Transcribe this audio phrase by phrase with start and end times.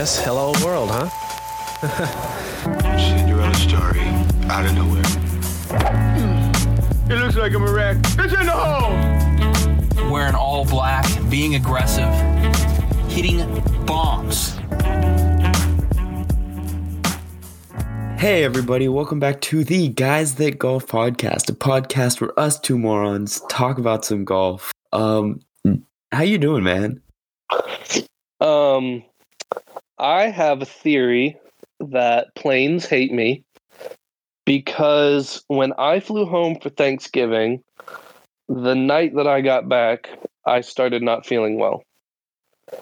[0.00, 1.10] guess hello world, huh?
[2.96, 4.00] Cinderella story
[4.48, 5.02] out of nowhere.
[7.10, 7.98] It looks like I'm a wreck.
[8.18, 10.10] It's in the hole!
[10.10, 12.10] Wearing all black, being aggressive,
[13.10, 13.40] hitting
[13.84, 14.56] bombs.
[18.18, 22.78] Hey everybody, welcome back to the Guys That Golf podcast, a podcast where us two
[22.78, 24.72] morons talk about some golf.
[24.94, 25.40] Um
[26.10, 27.02] how you doing, man?
[28.40, 29.04] Um,
[30.00, 31.38] I have a theory
[31.78, 33.44] that planes hate me
[34.46, 37.62] because when I flew home for Thanksgiving,
[38.48, 40.08] the night that I got back,
[40.46, 41.82] I started not feeling well.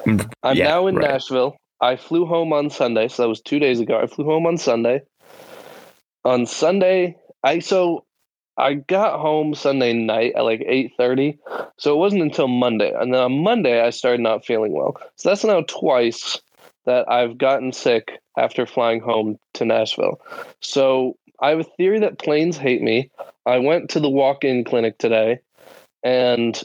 [0.06, 1.10] Mm, I'm Yeah, now in right.
[1.10, 1.56] Nashville.
[1.80, 3.98] I flew home on Sunday, so that was two days ago.
[3.98, 5.02] I flew home on Sunday.
[6.24, 8.04] On Sunday, I so
[8.56, 11.38] I got home Sunday night at like eight thirty,
[11.78, 14.96] so it wasn't until Monday, and then on Monday I started not feeling well.
[15.16, 16.40] So that's now twice
[16.88, 20.22] that I've gotten sick after flying home to Nashville.
[20.62, 23.10] So I have a theory that planes hate me.
[23.44, 25.40] I went to the walk-in clinic today,
[26.02, 26.58] and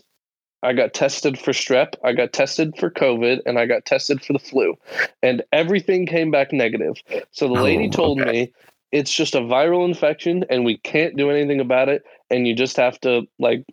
[0.64, 4.32] I got tested for strep, I got tested for COVID, and I got tested for
[4.32, 4.76] the flu.
[5.22, 6.96] And everything came back negative.
[7.32, 8.32] So the lady Oh, told okay.
[8.32, 8.54] me
[8.94, 12.04] it's just a viral infection and we can't do anything about it.
[12.30, 13.66] And you just have to like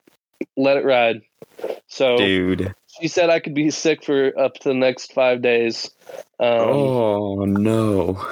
[0.56, 1.20] let it ride.
[1.86, 2.74] So Dude.
[3.00, 5.90] She said I could be sick for up to the next five days.
[6.38, 8.26] Um, oh no.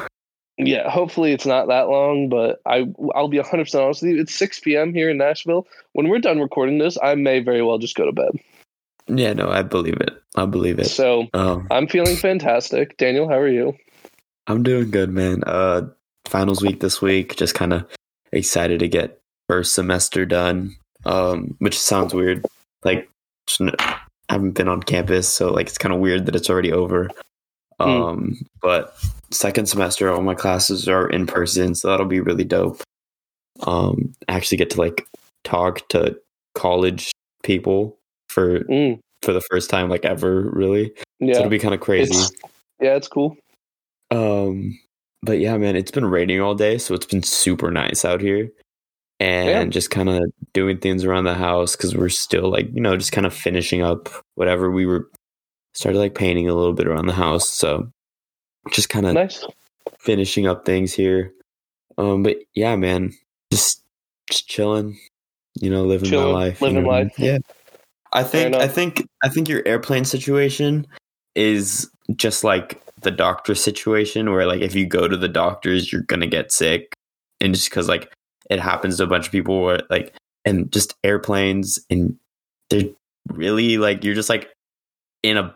[0.57, 4.21] yeah, hopefully it's not that long, but I I'll be 100 percent honest with you.
[4.21, 4.93] It's 6 p.m.
[4.93, 5.67] here in Nashville.
[5.93, 8.31] When we're done recording this, I may very well just go to bed.
[9.07, 10.11] Yeah, no, I believe it.
[10.37, 10.87] I believe it.
[10.87, 12.97] So Um I'm feeling fantastic.
[12.97, 13.75] Daniel, how are you?
[14.47, 15.45] I'm doing good, man.
[15.47, 15.89] Uh
[16.27, 17.87] finals week this week, just kind of
[18.33, 20.77] excited to get first semester done.
[21.05, 22.45] Um which sounds weird.
[22.85, 23.09] Like
[23.47, 26.51] just n- I haven't been on campus, so like it's kind of weird that it's
[26.51, 27.09] already over.
[27.81, 27.89] Hmm.
[27.89, 28.97] Um but
[29.31, 32.83] second semester all my classes are in person, so that'll be really dope.
[33.67, 35.07] Um I actually get to like
[35.45, 36.19] talk to
[36.55, 37.11] college
[37.43, 37.97] people
[38.29, 40.93] for Mm, for the first time like ever really.
[40.97, 42.13] So yeah, it'll be kind of crazy.
[42.15, 42.33] it's
[42.81, 43.37] yeah, it's cool.
[44.11, 44.79] Um,
[45.23, 48.49] but yeah, man, it's been raining all day, so it's been super nice out here,
[49.21, 49.65] and Yeah.
[49.67, 53.13] just kind of doing things around the house because we're still like you know just
[53.13, 55.09] kind of finishing up whatever we were
[55.75, 57.91] started like painting a little bit around the house, so
[58.73, 59.45] just kind of Nice.
[60.01, 61.33] finishing up things here.
[61.97, 63.13] Um, but yeah, man,
[63.53, 63.83] just
[64.31, 64.99] just chilling,
[65.55, 66.89] you know, living Chilling, my life, living you know?
[66.89, 67.13] life.
[67.19, 67.39] Yeah,
[68.13, 70.87] I think I think I think your airplane situation
[71.35, 76.03] is just like the doctor situation where like if you go to the doctors you're
[76.03, 76.93] gonna get sick
[77.41, 78.13] and just because like
[78.51, 80.15] it happens to a bunch of people where like
[80.45, 82.17] and just airplanes and
[82.71, 82.91] they're
[83.29, 84.51] really like you're just like
[85.23, 85.55] in a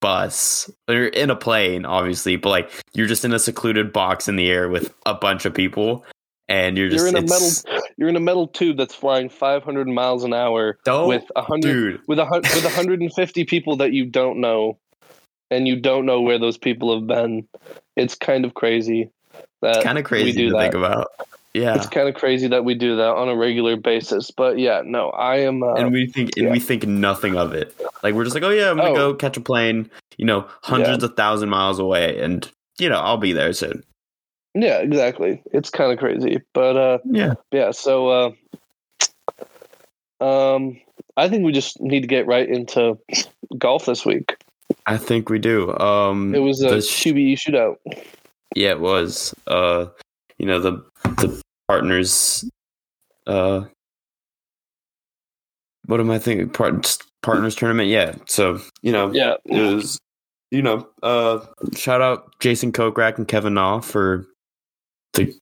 [0.00, 4.36] bus or in a plane obviously but like you're just in a secluded box in
[4.36, 6.04] the air with a bunch of people
[6.48, 7.50] and you're just You're in a metal.
[7.96, 12.00] You're in a metal tube that's flying 500 miles an hour with a hundred dude
[12.06, 14.78] with a with 150 people that you don't know,
[15.50, 17.48] and you don't know where those people have been.
[17.96, 19.10] It's kind of crazy.
[19.62, 20.60] That kind of crazy we do to that.
[20.60, 21.08] think about
[21.54, 24.30] yeah It's kind of crazy that we do that on a regular basis.
[24.30, 25.62] But yeah, no, I am.
[25.62, 27.74] Uh, and we think and we think nothing of it.
[28.02, 29.12] Like we're just like, oh yeah, I'm gonna Oh.
[29.12, 33.18] go catch a plane, you know, hundreds of thousand miles away, and you know, I'll
[33.18, 33.84] be there soon.
[34.54, 35.42] yeah, exactly.
[35.52, 37.70] It's kind of crazy, but uh, Yeah, yeah.
[37.70, 38.30] So, uh,
[40.20, 40.80] um,
[41.16, 42.98] I think we just need to get right into
[43.58, 44.36] golf this week.
[44.86, 45.76] I think we do.
[45.78, 47.76] Um, It was a the QBE shootout.
[48.54, 49.34] yeah, it was.
[49.46, 49.86] Uh,
[50.38, 50.84] you know the
[51.16, 52.48] the partners.
[53.26, 53.64] Uh,
[55.86, 56.50] what am I thinking?
[56.50, 57.88] Part, partners tournament.
[57.88, 58.14] Yeah.
[58.26, 59.98] So you know, Yeah, it was
[60.50, 61.40] you know uh
[61.74, 64.24] shout out jason kokrak and kevin na for
[65.14, 65.34] the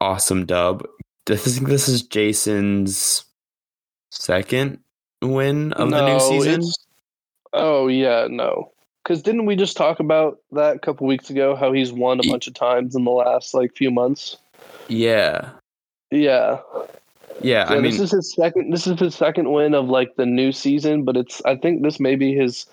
[0.00, 0.86] awesome dub
[1.28, 3.24] i think this is jason's
[4.12, 4.78] second
[5.22, 6.62] win of the new season
[7.52, 8.72] Oh yeah, no.
[9.02, 11.56] Because didn't we just talk about that a couple weeks ago?
[11.56, 14.36] How he's won a bunch of times in the last like few months.
[14.88, 15.50] Yeah
[16.10, 16.58] Yeah,
[17.40, 18.72] yeah So i mean this is his second.
[18.72, 21.40] This is his second win of like the new season, but it's.
[21.44, 22.66] I think this may be his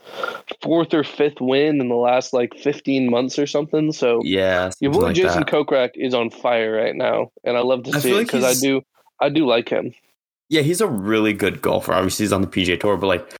[0.63, 3.91] fourth or fifth win in the last like fifteen months or something.
[3.91, 5.47] So yeah your boy like Jason that.
[5.51, 8.27] Kokrak is on fire right now, and I love to I see feel it like
[8.27, 8.81] because I do.
[9.19, 9.93] I do like him.
[10.49, 13.35] yeah he's a really good golfer obviously he's on the pga tour but like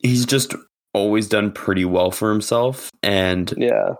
[0.00, 0.54] he's just
[0.92, 3.94] always done pretty well for himself and Yeah,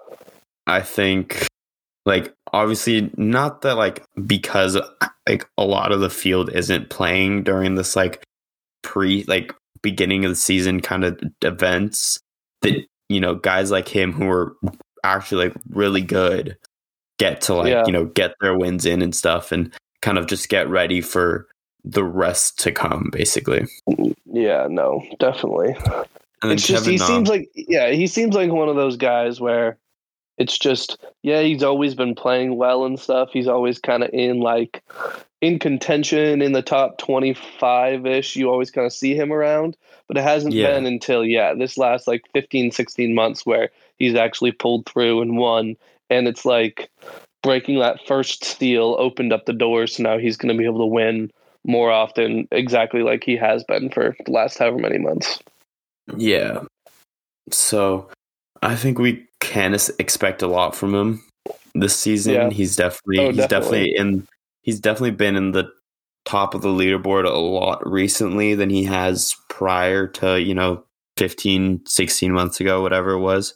[0.66, 1.46] I think
[2.06, 4.78] like obviously not that like because
[5.28, 8.22] like a lot of the field isn't playing during this like
[8.82, 12.18] pre like beginning of the season kind of events
[12.62, 14.54] that you know guys like him who are
[15.02, 16.56] actually like really good
[17.18, 17.84] get to like Yeah.
[17.86, 19.72] you know get their wins in and stuff and
[20.02, 21.46] kind of just get ready for
[21.84, 23.66] the rest to come basically
[24.26, 25.76] Yeah, no, definitely.
[26.42, 29.76] it's just he seems like yeah, he seems like one of those guys where
[30.38, 33.30] it's just yeah, he's always been playing well and stuff.
[33.32, 34.82] He's always kind of in like
[35.40, 38.36] in contention in the top 25 ish.
[38.36, 39.76] You always kind of see him around,
[40.08, 40.72] but it hasn't Yeah.
[40.72, 45.36] been until yeah, this last like 15 16 months where he's actually pulled through and
[45.36, 45.76] won
[46.10, 46.90] and it's like
[47.42, 50.78] breaking that first seal opened up the doors so now he's going to be able
[50.78, 51.30] to win
[51.64, 55.38] more often exactly like he has been for the last however many months.
[56.16, 56.60] Yeah.
[57.50, 58.08] So
[58.62, 61.22] I think we can expect a lot from him
[61.74, 62.34] this season.
[62.34, 62.50] Yeah.
[62.50, 63.92] He's definitely Oh, he's definitely.
[63.92, 64.28] definitely in
[64.62, 65.70] he's definitely been in the
[66.24, 70.82] top of the leaderboard a lot recently than he has prior to, you know,
[71.18, 73.52] 15, 16 months ago, whatever it was.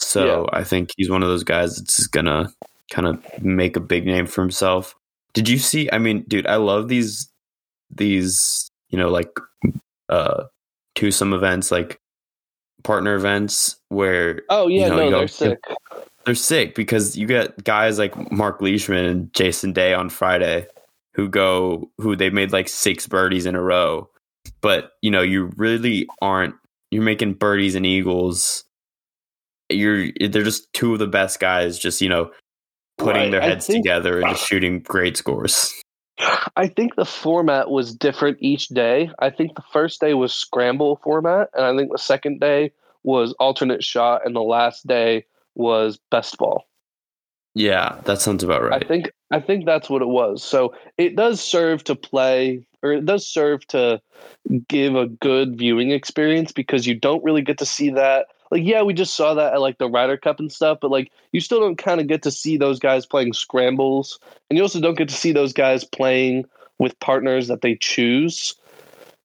[0.00, 2.48] So I think he's one of those guys that's just gonna
[2.90, 4.94] kind of make a big name for himself.
[5.34, 7.28] Did you see I mean, dude, I love these
[7.90, 9.30] these, you know, like
[10.08, 10.44] uh
[10.94, 11.98] twosome events like
[12.86, 15.58] partner events where Oh yeah, You know, no, they're sick.
[16.24, 20.66] they're sick because you get guys like Mark Leishman and Jason Day on Friday
[21.14, 24.08] who go who they made like six birdies in a row.
[24.60, 26.54] But you know, you really aren't
[26.92, 28.62] you're making birdies and eagles.
[29.68, 32.30] You're they're just two of the best guys just, you know,
[32.98, 35.72] putting Right, their heads think- together and just shooting great scores.
[36.18, 39.10] I think the format was different each day.
[39.18, 42.72] I think the first day was scramble format, and I think the second day
[43.02, 46.64] was alternate shot, and the last day was best ball.
[47.54, 48.84] Yeah, that sounds about right.
[48.84, 50.42] I think I think that's what it was.
[50.42, 54.00] So it does serve to play, or it does serve to
[54.68, 58.26] give a good viewing experience because you don't really get to see that.
[58.50, 61.10] Like, yeah, we just saw that at like the Ryder Cup and stuff, but like
[61.32, 64.80] you still don't kind of get to see those guys playing scrambles, and you also
[64.80, 66.44] don't get to see those guys playing
[66.78, 68.54] with partners that they choose.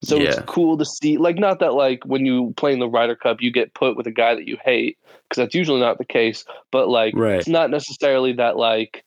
[0.04, 1.18] So it's cool to see.
[1.18, 4.08] Like, not that like when you play in the Ryder Cup, you get put with
[4.08, 4.98] a guy that you hate
[5.30, 6.44] because that's usually not the case.
[6.72, 7.36] But like, Right.
[7.36, 9.04] it's not necessarily that like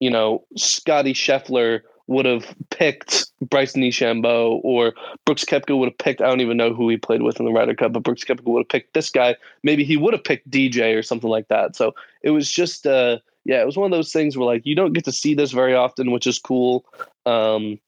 [0.00, 4.92] you know Scotty Scheffler would have picked Bryson DeChambeau or
[5.24, 6.20] Brooks Koepka would have picked.
[6.20, 8.44] I don't even know who he played with in the Ryder Cup, but Brooks Koepka
[8.44, 9.36] would have picked this guy.
[9.62, 11.76] Maybe he would have picked DJ or something like that.
[11.76, 14.74] So it was just uh yeah, it was one of those things where like you
[14.74, 16.84] don't get to see this very often, which is cool.
[17.26, 17.78] Um,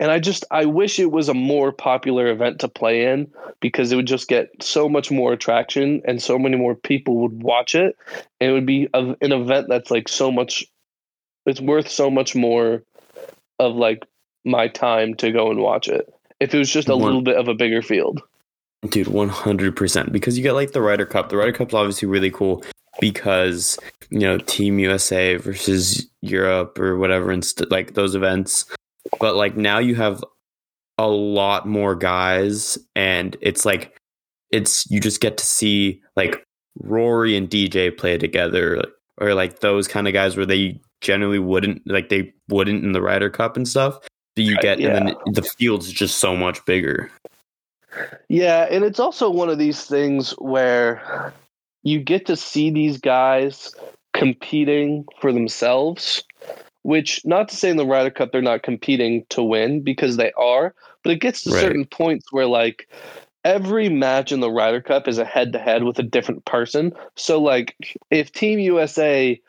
[0.00, 3.30] and I just I wish it was a more popular event to play in
[3.60, 7.42] because it would just get so much more attraction and so many more people would
[7.42, 7.96] watch it.
[8.40, 10.64] And it would be a, an event that's like so much.
[11.46, 12.82] It's worth so much more
[13.58, 14.04] of like
[14.44, 16.12] my time to go and watch it.
[16.40, 18.22] If it was just a One- little bit of a bigger field.
[18.90, 20.12] Dude, one hundred percent.
[20.12, 21.28] Because you get like the Ryder Cup.
[21.30, 22.62] The Ryder Cup's obviously really cool
[23.00, 23.76] because
[24.10, 28.66] you know Team USA versus Europe or whatever, and st- like those events.
[29.18, 30.22] But like now you have
[30.96, 33.96] a lot more guys, and it's like
[34.52, 36.44] it's you just get to see like
[36.80, 38.80] Rory and DJ play together,
[39.20, 43.02] or like those kind of guys where they generally wouldn't like they wouldn't in the
[43.02, 43.98] Ryder Cup and stuff.
[44.36, 47.10] But you get, and then the field's just so much bigger.
[48.28, 51.32] Yeah, and it's also one of these things where
[51.82, 53.74] you get to see these guys
[54.14, 56.22] competing for themselves,
[56.82, 60.32] which not to say in the Ryder Cup they're not competing to win because they
[60.32, 61.60] are, but it gets to Right.
[61.60, 62.88] certain points where like
[63.44, 66.92] every match in the Ryder Cup is a head to head with a different person.
[67.16, 67.74] So like
[68.10, 69.40] if Team USA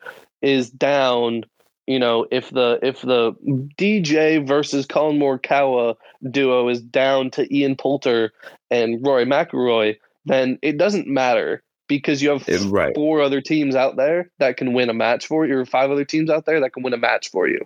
[0.41, 1.43] is down,
[1.87, 3.33] you know, if the if the
[3.77, 5.95] DJ versus Colin Morikawa
[6.29, 8.31] duo is down to Ian Poulter
[8.69, 12.93] and Rory McIlroy, then it doesn't matter because you have It- right.
[12.93, 16.05] four other teams out there that can win a match for you, or five other
[16.05, 17.59] teams out there that can win a match for you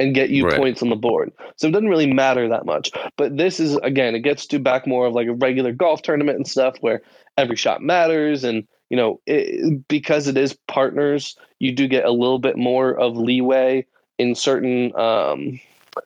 [0.00, 0.56] and get you Right.
[0.56, 1.30] points on the board.
[1.56, 2.90] So it doesn't really matter that much.
[3.16, 6.36] But this is again, it gets to back more of like a regular golf tournament
[6.36, 7.02] and stuff where
[7.38, 12.10] every shot matters and you know it, because it is partners you do get a
[12.10, 13.86] little bit more of leeway
[14.18, 15.60] in certain um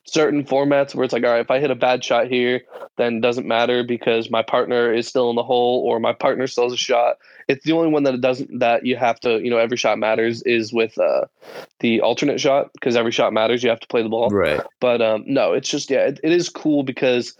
[0.04, 2.62] certain formats where it's like all right if i hit a bad shot here
[2.96, 6.46] then it doesn't matter because my partner is still in the hole or my partner
[6.46, 7.16] still has a shot.
[7.48, 9.98] It's the only one that it doesn't that you have to you know every shot
[9.98, 11.26] matters is with uh
[11.80, 14.30] the alternate shot because every shot matters you have to play the ball.
[14.30, 14.60] Right.
[14.80, 17.34] but um, no, it's just yeah, it, it is cool because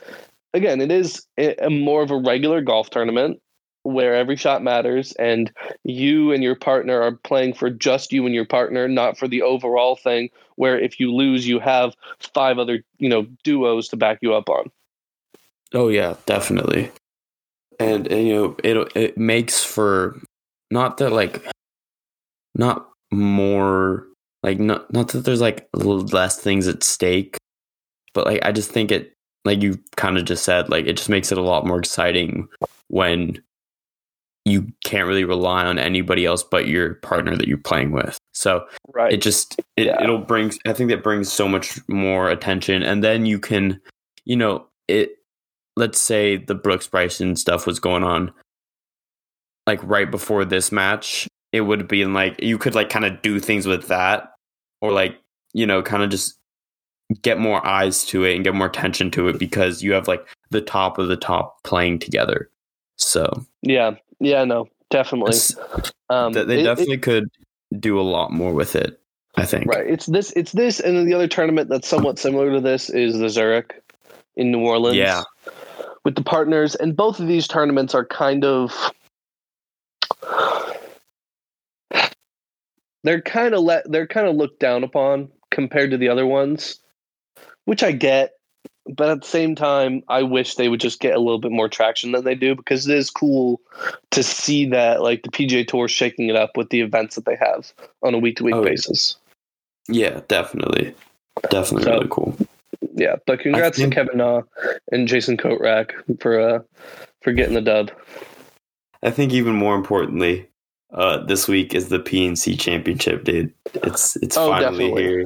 [0.55, 3.41] again, it is a, a more of a regular golf tournament
[3.85, 5.53] where every shot matters, and
[5.85, 9.43] you and your partner are playing for just you and your partner, not for the
[9.43, 10.31] overall thing.
[10.57, 11.95] Where if you lose, you have
[12.35, 14.71] five other you know duos to back you up on.
[15.73, 16.91] Oh yeah, definitely.
[17.81, 20.21] And, and, you know, it it makes for
[20.71, 21.45] not that like
[22.55, 24.07] not more
[24.43, 27.37] like not not that there's like less things at stake,
[28.13, 29.13] but like I just think it
[29.45, 32.49] like you kind of just said like it just makes it a lot more exciting
[32.89, 33.43] when
[34.45, 38.19] you can't really rely on anybody else but your partner that you're playing with.
[38.33, 39.13] So Right.
[39.13, 40.03] it just it, Yeah.
[40.03, 43.81] it'll bring i think that brings so much more attention and then you can
[44.25, 45.17] you know it
[45.77, 48.33] let's say the brooks bryson stuff was going on
[49.67, 53.41] like right before this match it would be like you could like kind of do
[53.41, 54.33] things with that
[54.81, 55.17] or like
[55.55, 56.37] you know kind of just
[57.23, 60.27] get more eyes to it and get more attention to it because you have like
[60.51, 62.51] the top of the top playing together
[62.97, 63.93] so yeah.
[64.25, 64.45] Yeah.
[64.45, 64.69] No.
[64.91, 65.37] Definitely.
[66.11, 67.29] Um, th- they it- it- definitely could
[67.81, 69.01] do a lot more with it
[69.37, 69.85] i think Right.
[69.89, 70.33] It's this.
[70.37, 73.83] It's this, and then the other tournament that's somewhat similar to this is the Zurich
[74.37, 74.97] in New Orleans.
[74.97, 75.23] Yeah.
[76.05, 78.93] With the partners, and both of these tournaments are kind of.
[83.03, 83.91] They're kind of let.
[83.91, 86.79] They're kind of looked down upon compared to the other ones,
[87.65, 88.34] which I get.
[88.87, 91.69] But at the same time, I wish they would just get a little bit more
[91.71, 93.61] traction than they do because it is cool
[94.11, 97.37] to see that like the PGA Tour shaking it up with the events that they
[97.37, 97.73] have
[98.03, 99.17] on a week to week basis.
[99.89, 100.95] Yeah, definitely.
[101.51, 102.37] Definitely So- really cool.
[102.97, 104.43] Yeah, but congrats think- to Kevin Na
[104.93, 106.59] and Jason Kokrak for uh
[107.23, 107.91] for getting the dub.
[109.03, 110.47] I think even more importantly,
[110.93, 113.53] uh, this week is the PNC championship, dude.
[113.83, 115.03] It's it's Oh, finally definitely.
[115.03, 115.25] here.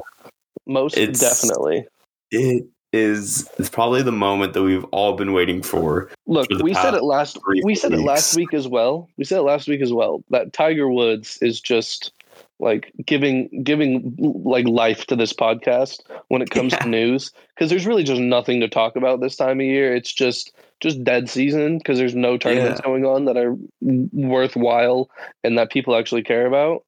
[0.65, 1.85] Most It's- definitely.
[2.31, 6.09] It is it's probably the moment that we've all been waiting for.
[6.27, 9.09] Look, for we said it last we said it last week as well.
[9.17, 10.23] We said it last week as well.
[10.29, 12.11] That Tiger Woods is just
[12.61, 16.79] like giving giving like life to this podcast when it comes Yeah.
[16.79, 19.95] to news because there's really just nothing to talk about this time of year.
[19.95, 23.55] It's just just dead season because there's no tournaments going on that are
[24.13, 25.09] worthwhile
[25.43, 26.83] and that people actually care about.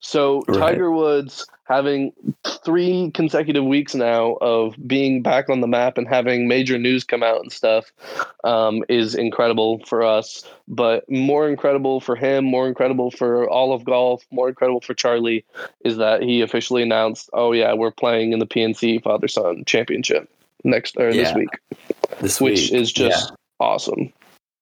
[0.00, 0.58] So Right.
[0.58, 2.12] Tiger Woods having
[2.64, 7.22] three consecutive weeks now of being back on the map and having major news come
[7.22, 7.90] out and stuff
[8.44, 10.48] um, is incredible for us.
[10.68, 15.44] But more incredible for him, more incredible for all of golf, more incredible for Charlie
[15.84, 20.28] is that he officially announced, "Oh yeah, we're playing in the PNC Father Son Championship
[20.64, 21.50] next or this week,"
[22.20, 22.72] This which week.
[22.72, 24.12] is just awesome.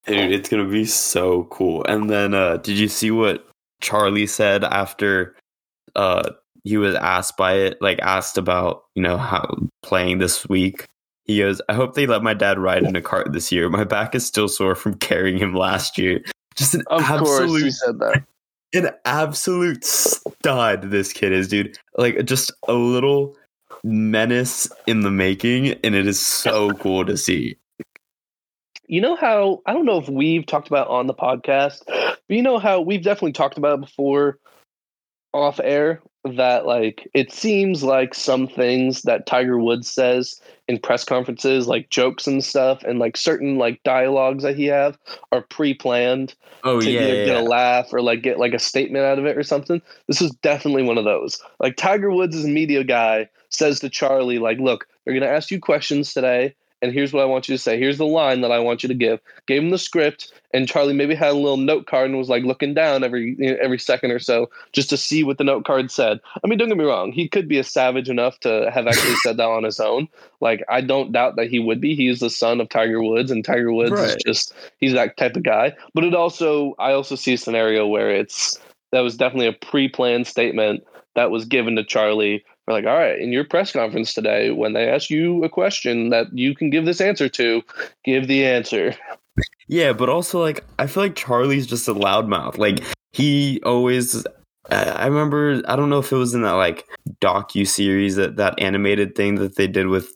[0.06, 1.84] Dude, it's gonna be so cool.
[1.84, 3.48] And then uh did you see what
[3.80, 5.36] Charlie said after
[5.94, 6.30] uh
[6.64, 10.86] he was asked by it, like asked about, you know, how playing this week?
[11.24, 13.68] He goes, I hope they let my dad ride in a cart this year.
[13.68, 16.22] My back is still sore from carrying him last year.
[16.56, 18.24] Just an Of absolute said that.
[18.74, 23.36] an absolute stud this kid is dude like just a little
[23.84, 27.56] menace in the making and it is so cool to see
[28.86, 32.42] You know how I don't know if we've talked about on the podcast, but you
[32.42, 34.38] know how we've definitely talked about it before
[35.32, 41.04] off air that like it seems like some things that Tiger Woods says in press
[41.04, 44.96] conferences, like jokes and stuff, and like certain like dialogues that he have
[45.32, 48.58] are pre-planned oh to yeah, either yeah, get a laugh or like get like a
[48.58, 49.82] statement out of it or something.
[50.06, 51.42] This is definitely one of those.
[51.58, 55.50] Like Tiger Woods is a media guy says to Charlie, like, look, they're gonna ask
[55.50, 57.78] you questions today, and here's what I want you to say.
[57.78, 59.20] Here's the line that I want you to give.
[59.46, 62.42] Gave him the script, and Charlie maybe had a little note card and was like
[62.42, 65.64] looking down every you know, every second or so just to see what the note
[65.64, 66.20] card said.
[66.42, 69.14] I mean, don't get me wrong, he could be a savage enough to have actually
[69.22, 70.08] said that on his own.
[70.40, 71.94] Like, I don't doubt that he would be.
[71.94, 75.36] He is the son of Tiger Woods, and Tiger Woods is just he's that type
[75.36, 75.74] of guy.
[75.94, 78.58] But it also, I also see a scenario where it's
[78.90, 80.84] that was definitely a pre-planned statement
[81.14, 82.44] that was given to Charlie.
[82.66, 86.10] We're like, all right, in your press conference today, when they ask you a question
[86.10, 87.62] that you can give this answer to,
[88.04, 88.94] give the answer.
[89.68, 92.80] yeah but also like i feel like charlie's just a loudmouth like
[93.12, 94.26] he always
[94.70, 96.86] I remember I don't know if it was in that like
[97.20, 100.14] docu series that that animated thing that they did with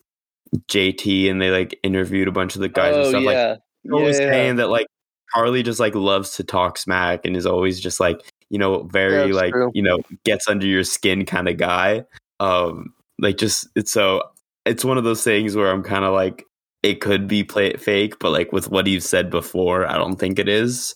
[0.68, 3.58] JT and they like interviewed a bunch of the guys and oh stuff like
[3.92, 4.30] always yeah.
[4.30, 4.86] saying that like
[5.34, 9.32] Charlie just like loves to talk smack and is always just like you know very
[9.32, 9.70] That's like true.
[9.74, 12.04] you know gets under your skin kind of guy.
[12.40, 14.22] Um, like just it's so
[14.64, 16.44] it's one of those things where I'm kind of like
[16.82, 20.38] it could be play fake, but like with what you've said before, I don't think
[20.38, 20.94] it is.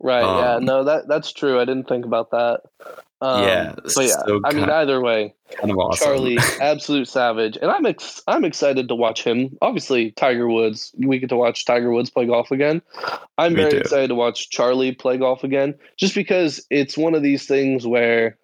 [0.00, 0.22] Right.
[0.22, 0.54] yeah.
[0.56, 1.60] Um, No, that that's true.
[1.60, 2.62] I didn't think about that.
[3.20, 6.04] Um, Yeah, But yeah, so I mean, either way, Kind of awesome.
[6.04, 9.56] Charlie, absolute savage, and I'm ex- I'm excited to watch him.
[9.62, 10.92] Obviously, Tiger Woods.
[10.98, 12.82] We get to watch Tiger Woods play golf again.
[13.38, 13.78] I'm Me very too.
[13.78, 18.38] excited to watch Charlie play golf again, just because it's one of these things where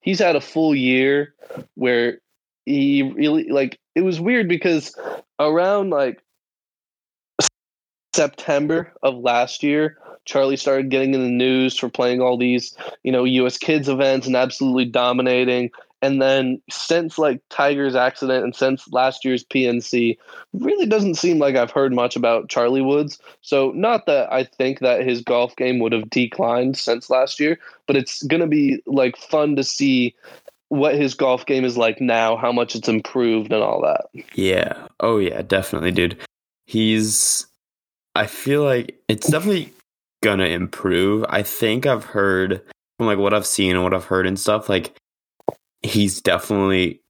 [0.00, 1.34] he's had a full year
[1.74, 2.18] where
[2.66, 3.78] he really like.
[3.94, 4.96] It was weird because
[5.38, 6.22] around like
[8.14, 13.12] September of last year, Charlie started getting in the news for playing all these, you
[13.12, 15.70] know, US kids events and absolutely dominating.
[16.02, 20.18] And then since like Tiger's accident and since last year's PNC,
[20.52, 23.20] really doesn't seem like I've heard much about Charlie Woods.
[23.40, 27.58] So not that I think that his golf game would have declined since last year,
[27.86, 30.14] but it's gonna be like fun to see
[30.70, 34.06] what his golf game is like now, how much it's improved and all that.
[34.34, 34.88] Yeah.
[34.98, 36.18] Oh yeah, definitely, dude.
[36.66, 37.46] He's
[38.16, 39.72] I feel like it's definitely
[40.24, 41.24] gonna improve.
[41.28, 42.60] I think I've heard
[42.98, 44.96] from like what I've seen and what I've heard and stuff, like
[45.82, 47.00] he's definitely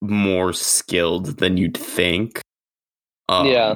[0.00, 2.40] more skilled than you'd think.
[3.28, 3.74] Um, Yeah.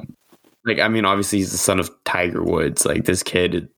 [0.65, 2.85] Like I mean, obviously he's the son of Tiger Woods.
[2.85, 3.69] Like this kid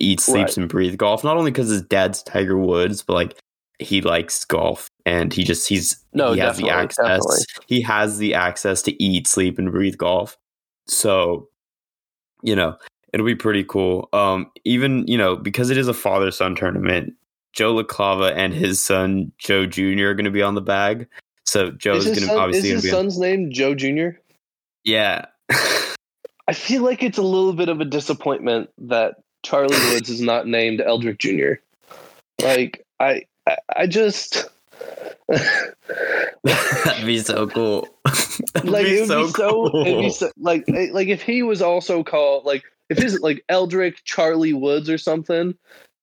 [0.00, 0.56] eats, sleeps, Right.
[0.58, 1.22] and breathes golf.
[1.22, 3.38] Not only because his dad's Tiger Woods, but like
[3.78, 7.06] he likes golf and he just he's No, he has the access.
[7.06, 7.44] definitely.
[7.66, 10.36] He has the access to eat, sleep, and breathe golf.
[10.88, 11.48] So,
[12.42, 12.76] you know,
[13.12, 14.08] it'll be pretty cool.
[14.14, 17.12] Um, even you know because it is a father son tournament.
[17.56, 20.08] Joe LaCava and his son Joe Jr.
[20.08, 21.08] are going to be on the bag.
[21.46, 23.74] So Joe is his, going to son, is obviously his be on- son's name Joe
[23.74, 24.18] Jr.?
[24.84, 25.24] yeah.
[26.48, 30.46] I feel like it's a little bit of a disappointment that Charlie Woods is not
[30.46, 31.54] named Eldrick Jr.
[32.40, 34.44] Like I I, I just
[36.44, 37.88] That'd be so cool.
[38.54, 41.42] That'd like be it would be so it'd be so like eh, like if he
[41.42, 45.54] was also called like if his like Eldrick Charlie Woods or something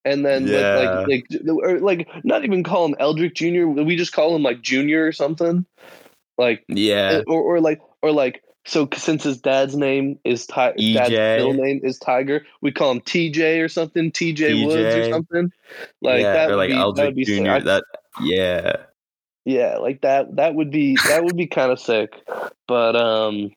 [0.06, 3.68] and then with, like like or like not even call him Eldrick Jr.
[3.84, 5.66] we just call him like Junior or something
[6.38, 7.22] like yeah.
[7.28, 11.54] or, or like or like so since his dad's name is Ti- his dad's middle
[11.54, 15.52] name is Tiger, we call him TJ or something, TJ, Woods or something.
[16.02, 17.44] Like yeah, that would like be, that Eldrick would be sick.
[17.44, 17.84] That
[18.22, 18.76] yeah.
[19.44, 22.14] yeah, like that that would be that would be kind of sick.
[22.68, 23.52] But um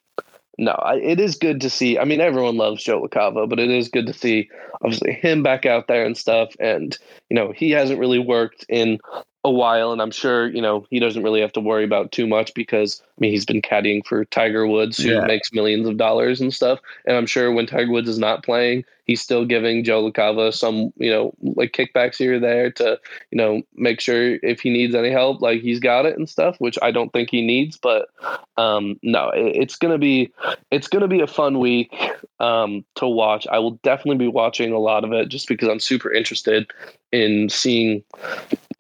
[0.59, 1.99] no, I, it is good to see.
[1.99, 4.49] I mean, everyone loves Joe LaCava, but it is good to see
[4.83, 6.55] obviously him back out there and stuff.
[6.59, 6.97] And
[7.29, 8.99] you know, he hasn't really worked in
[9.47, 12.27] a while, and I'm sure you know he doesn't really have to worry about too
[12.27, 15.21] much because I mean he's been caddying for Tiger Woods, who Yeah.
[15.25, 16.81] makes millions of dollars and stuff.
[17.07, 20.93] And I'm sure when Tiger Woods is not playing, he's still giving Joe LaCava some
[20.97, 22.99] you know like kickbacks here or there to
[23.31, 26.57] you know make sure if he needs any help, like he's got it and stuff.
[26.59, 28.09] Which I don't think he needs, but
[28.57, 30.33] um, no, it, it's gonna be
[30.73, 31.95] it's gonna be a fun week
[32.41, 33.47] um, to watch.
[33.47, 36.67] I will definitely be watching a lot of it just because I'm super interested
[37.13, 38.03] in seeing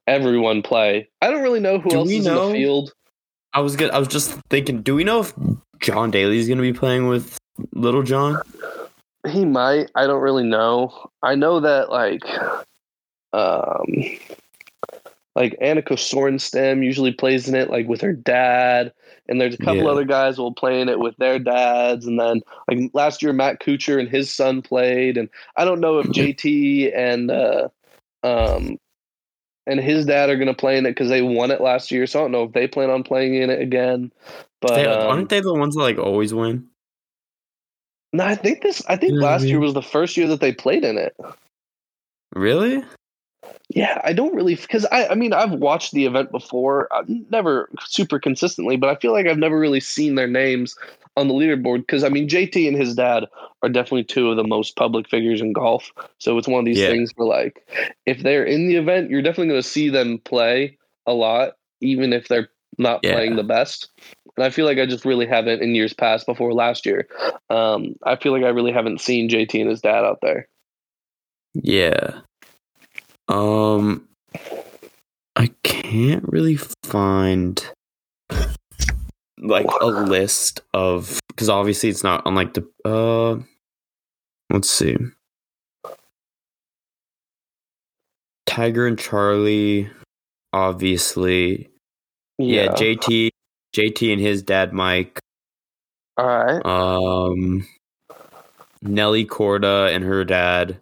[0.06, 1.08] everyone play.
[1.20, 2.92] I don't really know who Do else is in the field.
[3.52, 3.90] I was good.
[3.90, 4.82] I was just thinking.
[4.82, 5.32] Do we know if
[5.80, 7.38] John Daly is going to be playing with
[7.72, 8.38] Little John?
[9.26, 9.90] He might.
[9.94, 11.10] I don't really know.
[11.22, 12.22] I know that like
[13.32, 13.84] um
[15.34, 18.92] like Annika Sorenstam usually plays in it like with her dad
[19.28, 19.90] and there's a couple Yeah.
[19.90, 23.32] other guys who will play in it with their dads and then like last year
[23.32, 27.68] Matt Kuchar and his son played and I don't know if JT and uh
[28.22, 28.78] um
[29.66, 32.06] and his dad are going to play in it because they won it last year
[32.06, 34.12] so I don't know if they plan on playing in it again
[34.60, 36.66] but They, um, aren't they the ones that like always win?
[38.12, 40.16] no I think this I think You know what I last year was the first
[40.16, 41.16] year that they played in it
[42.34, 42.84] Really?
[43.68, 47.68] Yeah, I don't really because I I mean I've watched the event before, uh, never
[47.84, 50.76] super consistently, but I feel like I've never really seen their names
[51.16, 53.24] on the leaderboard because I mean JT and his dad
[53.62, 55.90] are definitely two of the most public figures in golf.
[56.18, 56.88] So it's one of these Yeah.
[56.88, 57.66] things where like
[58.04, 62.12] if they're in the event, you're definitely going to see them play a lot, even
[62.12, 63.12] if they're not Yeah.
[63.12, 63.88] playing the best.
[64.36, 67.08] And I feel like I just really haven't in years past before last year.
[67.48, 70.48] Um, I feel like I really haven't seen JT and his dad out there.
[71.54, 72.20] Yeah.
[73.28, 74.06] Um,
[75.34, 77.66] I can't really find
[79.38, 83.42] like a list of because obviously it's not on like the uh.
[84.48, 84.96] Let's see.
[88.46, 89.90] Tiger and Charlie,
[90.52, 91.68] obviously.
[92.38, 93.30] Yeah, JT,
[93.74, 95.18] JT and his dad Mike.
[96.16, 96.64] All right.
[96.64, 97.66] Um,
[98.82, 100.80] Nelly Corda and her dad.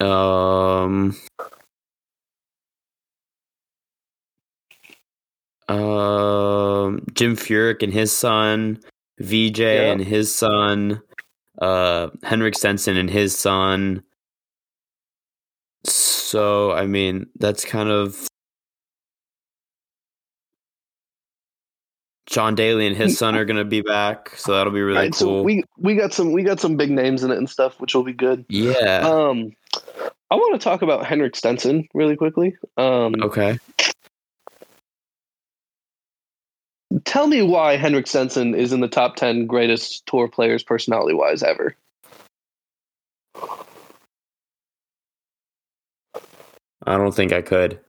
[0.00, 1.16] Um.
[5.68, 8.80] Um, Jim Furyk and his son,
[9.20, 9.92] Vijay Yeah.
[9.92, 11.00] and his son,
[11.60, 14.02] uh, Henrik Stenson and his son.
[15.84, 18.26] So, I mean, that's kind of
[22.26, 25.12] John Daly and his son are going to be back, so that'll be really Right,
[25.12, 25.40] cool.
[25.40, 27.94] so we we got some we got some big names in it and stuff, which
[27.94, 28.44] will be good.
[28.50, 29.00] yeah.
[29.08, 29.50] Um,
[30.30, 32.54] I want to talk about Henrik Stenson really quickly.
[32.76, 33.58] Um, okay.
[37.04, 41.42] Tell me why Henrik Stenson is in the top ten greatest tour players personality wise
[41.42, 41.76] ever.
[46.86, 47.80] I don't think I could.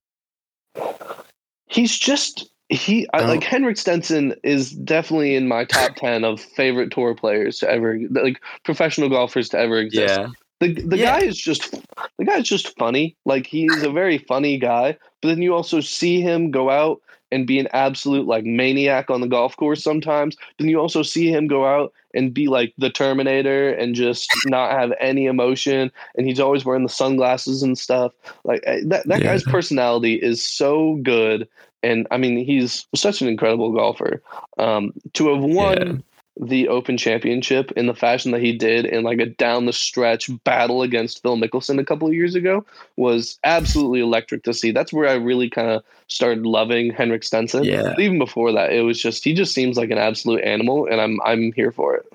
[1.68, 6.92] He's just he I, like Henrik Stenson is definitely in my top ten of favorite
[6.92, 10.20] tour players to ever like professional golfers to ever exist.
[10.20, 10.28] Yeah.
[10.60, 11.12] The the Yeah.
[11.20, 11.72] guy is just
[12.18, 13.16] the guy is just funny.
[13.26, 17.46] Like he's a very funny guy, but then you also see him go out and
[17.46, 20.36] be an absolute like maniac on the golf course sometimes.
[20.58, 24.72] Then you also see him go out and be like the Terminator and just not
[24.72, 25.92] have any emotion.
[26.16, 28.14] And he's always wearing the sunglasses and stuff.
[28.44, 29.32] Like eh, that that Yeah.
[29.32, 31.48] guy's personality is so good.
[31.84, 34.22] And I mean, he's such an incredible golfer.
[34.58, 35.94] Um, to have won Yeah.
[36.40, 40.30] The Open Championship in the fashion that he did in like a down the stretch
[40.46, 44.72] battle against Phil Mickelson a couple of years ago was absolutely electric to see.
[44.72, 47.66] That's where I really kind of started loving Henrik Stenson.
[47.66, 47.82] Yeah.
[47.84, 51.02] But even before that, it was just he just seems like an absolute animal, and
[51.02, 52.06] I'm I'm here for it.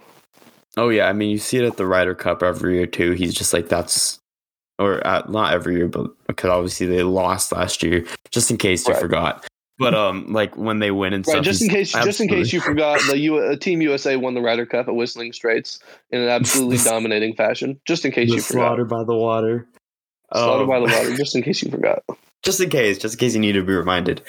[0.76, 3.12] Oh yeah, I mean you see it at the Ryder Cup every year too.
[3.12, 4.18] He's just like that's,
[4.78, 8.06] or uh, not every year, but because obviously they lost last year.
[8.30, 9.02] Just in case you Right.
[9.02, 9.46] forgot,
[9.78, 12.28] but um, like when they win and Right, stuff, just in he's case, just in
[12.28, 15.78] case you forgot, the U, uh, Team USA won the Ryder Cup at Whistling Straits
[16.10, 17.80] in an absolutely dominating fashion.
[17.84, 19.66] Just in case the you forgot, slaughter by the water.
[20.32, 21.14] slaughter Um, by the water.
[21.16, 22.02] Just in case you forgot.
[22.42, 24.22] just in case, just in case you need to be reminded.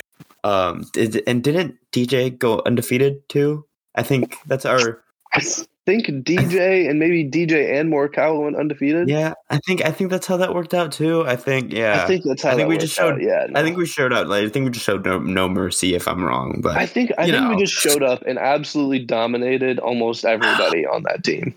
[0.43, 3.65] Um, did, and didn't DJ go undefeated too?
[3.95, 5.03] I think that's our
[5.33, 5.41] I
[5.85, 9.07] think DJ and maybe DJ and Morikawa went undefeated.
[9.07, 9.33] yeah.
[9.49, 11.23] I think I think that's how that worked out too.
[11.27, 12.03] I think yeah.
[12.03, 13.19] I think that's how I think we just worked out.
[13.19, 14.27] showed- Yeah, I think we showed up.
[14.27, 17.11] Like, I think we just showed no, no mercy if I'm wrong, but I think
[17.17, 17.49] I think know.
[17.51, 21.53] we just showed up and absolutely dominated almost everybody on that team.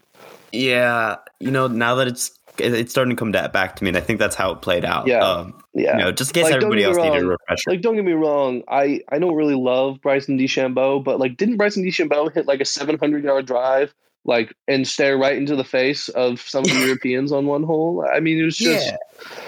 [0.53, 4.01] Yeah, you know, now that it's it's starting to come back to me, and I
[4.01, 5.07] think that's how it played out.
[5.07, 5.21] Yeah.
[5.21, 5.97] um, Yeah.
[5.97, 7.71] you know, just in case Like, everybody else me needed a refresher.
[7.71, 11.57] Like, don't get me wrong, I I don't really love Bryson DeChambeau, but like, didn't
[11.57, 16.09] Bryson DeChambeau hit like a 700 yard drive, like, and stare right into the face
[16.11, 18.05] of some of the Europeans on one hole?
[18.11, 18.87] I mean, it was just.
[18.87, 18.97] yeah,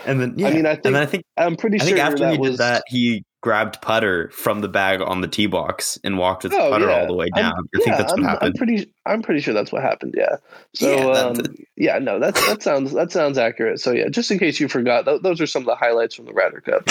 [0.06, 1.98] and then yeah, I mean, I think- then I think I'm pretty I sure think
[1.98, 5.46] after that he was did that, he grabbed putter from the bag on the tee
[5.46, 7.00] box and walked with Oh, putter yeah.
[7.00, 7.68] all the way I'm- down.
[7.74, 8.92] I think that's what I'm, I'm pretty.
[9.06, 10.14] I'm pretty sure that's what happened.
[10.16, 10.36] Yeah.
[10.74, 13.80] So Yeah, that- um, yeah, no, that's that sounds that sounds accurate.
[13.80, 16.26] So yeah, just in case you forgot, th- those are some of the highlights from
[16.26, 16.88] the Ryder Cup.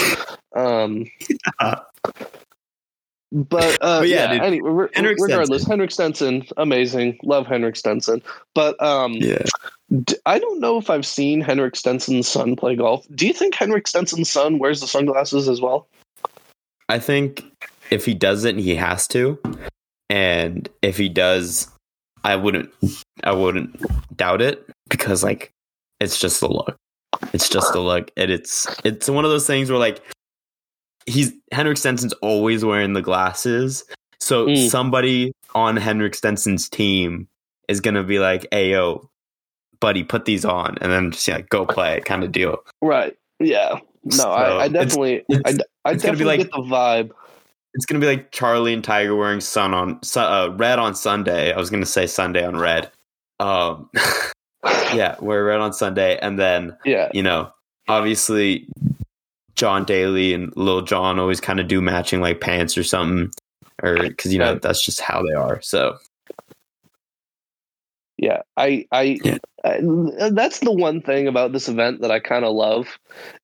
[0.55, 1.05] Um,
[3.31, 5.69] but, uh, But yeah, yeah, anyway, Henrik regardless, Stenson.
[5.69, 8.23] Henrik Stenson, amazing, love Henrik Stenson.
[8.55, 9.45] But um, yeah,
[10.03, 13.05] d- I don't know if I've seen Henrik Stenson's son play golf.
[13.13, 15.87] Do you think Henrik Stenson's son wears the sunglasses as well?
[16.89, 17.45] I think
[17.91, 19.39] if he doesn't, he has to,
[20.09, 21.67] and if he does,
[22.23, 22.71] I wouldn't,
[23.23, 23.79] I wouldn't
[24.17, 25.51] doubt it because like
[25.99, 26.75] it's just the look.
[27.33, 30.01] It's just the look, and it's it's one of those things where like
[31.09, 33.83] he's Henrik Stenson's always wearing the glasses,
[34.19, 34.69] so Mm.
[34.69, 37.27] somebody on Henrik Stenson's team
[37.67, 39.09] is gonna be like, "Hey, yo,
[39.79, 42.63] buddy, put these on," and then just yeah, go play, kind of deal.
[42.81, 43.15] Right.
[43.39, 43.79] Yeah.
[44.05, 46.61] No, So, I, I definitely, I, it's- I it's gonna be definitely like- get the
[46.63, 47.11] vibe.
[47.75, 51.53] It's gonna be like Charlie and Tiger wearing sun on uh, red on Sunday.
[51.53, 52.91] I was gonna say Sunday on red.
[53.39, 53.89] Um,
[54.93, 57.09] yeah, wear red on Sunday, and then Yeah.
[57.13, 57.51] you know,
[57.87, 58.67] obviously,
[59.59, 63.29] John Daly and Lil John always kind of do matching like pants or something,
[63.83, 64.61] or because you know Right.
[64.61, 65.59] that's just how they are.
[65.61, 65.97] So
[68.17, 69.37] Yeah, I, I, Yeah.
[69.63, 72.97] I- that's the one thing about this event that I kind of love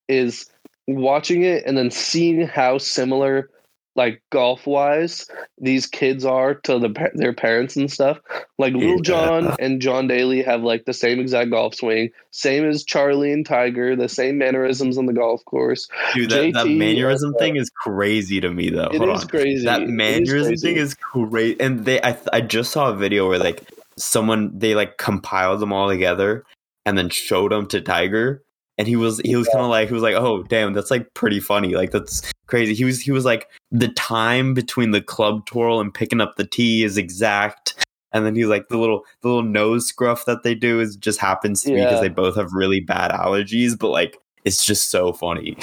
[0.08, 0.50] is
[0.86, 3.50] watching it and then seeing how similar,
[3.96, 5.26] like golf wise,
[5.58, 8.18] these kids are to the their parents and stuff.
[8.58, 9.02] Like Lil Yeah.
[9.02, 13.44] John and John Daly have like the same exact golf swing, same as Charlie and
[13.46, 15.88] Tiger, the same mannerisms on the golf course.
[16.14, 18.90] dude, that, that mannerism uh, thing is crazy to me though.
[18.92, 19.28] It Hold is on.
[19.28, 19.64] crazy.
[19.64, 20.66] that It is mannerism crazy.
[20.68, 21.60] thing is crazy.
[21.60, 23.62] and they I, I just saw a video where like
[23.96, 26.44] someone they like compiled them all together
[26.84, 28.42] and then showed them to tiger
[28.78, 31.12] and he was he was kind of like he was like oh damn that's like
[31.14, 35.44] pretty funny like that's crazy he was he was like the time between the club
[35.46, 37.74] twirl and picking up the tee is exact
[38.12, 41.20] and then he's like the little the little nose scruff that they do is just
[41.20, 45.12] happens to be because they both have really bad allergies but like it's just so
[45.12, 45.56] funny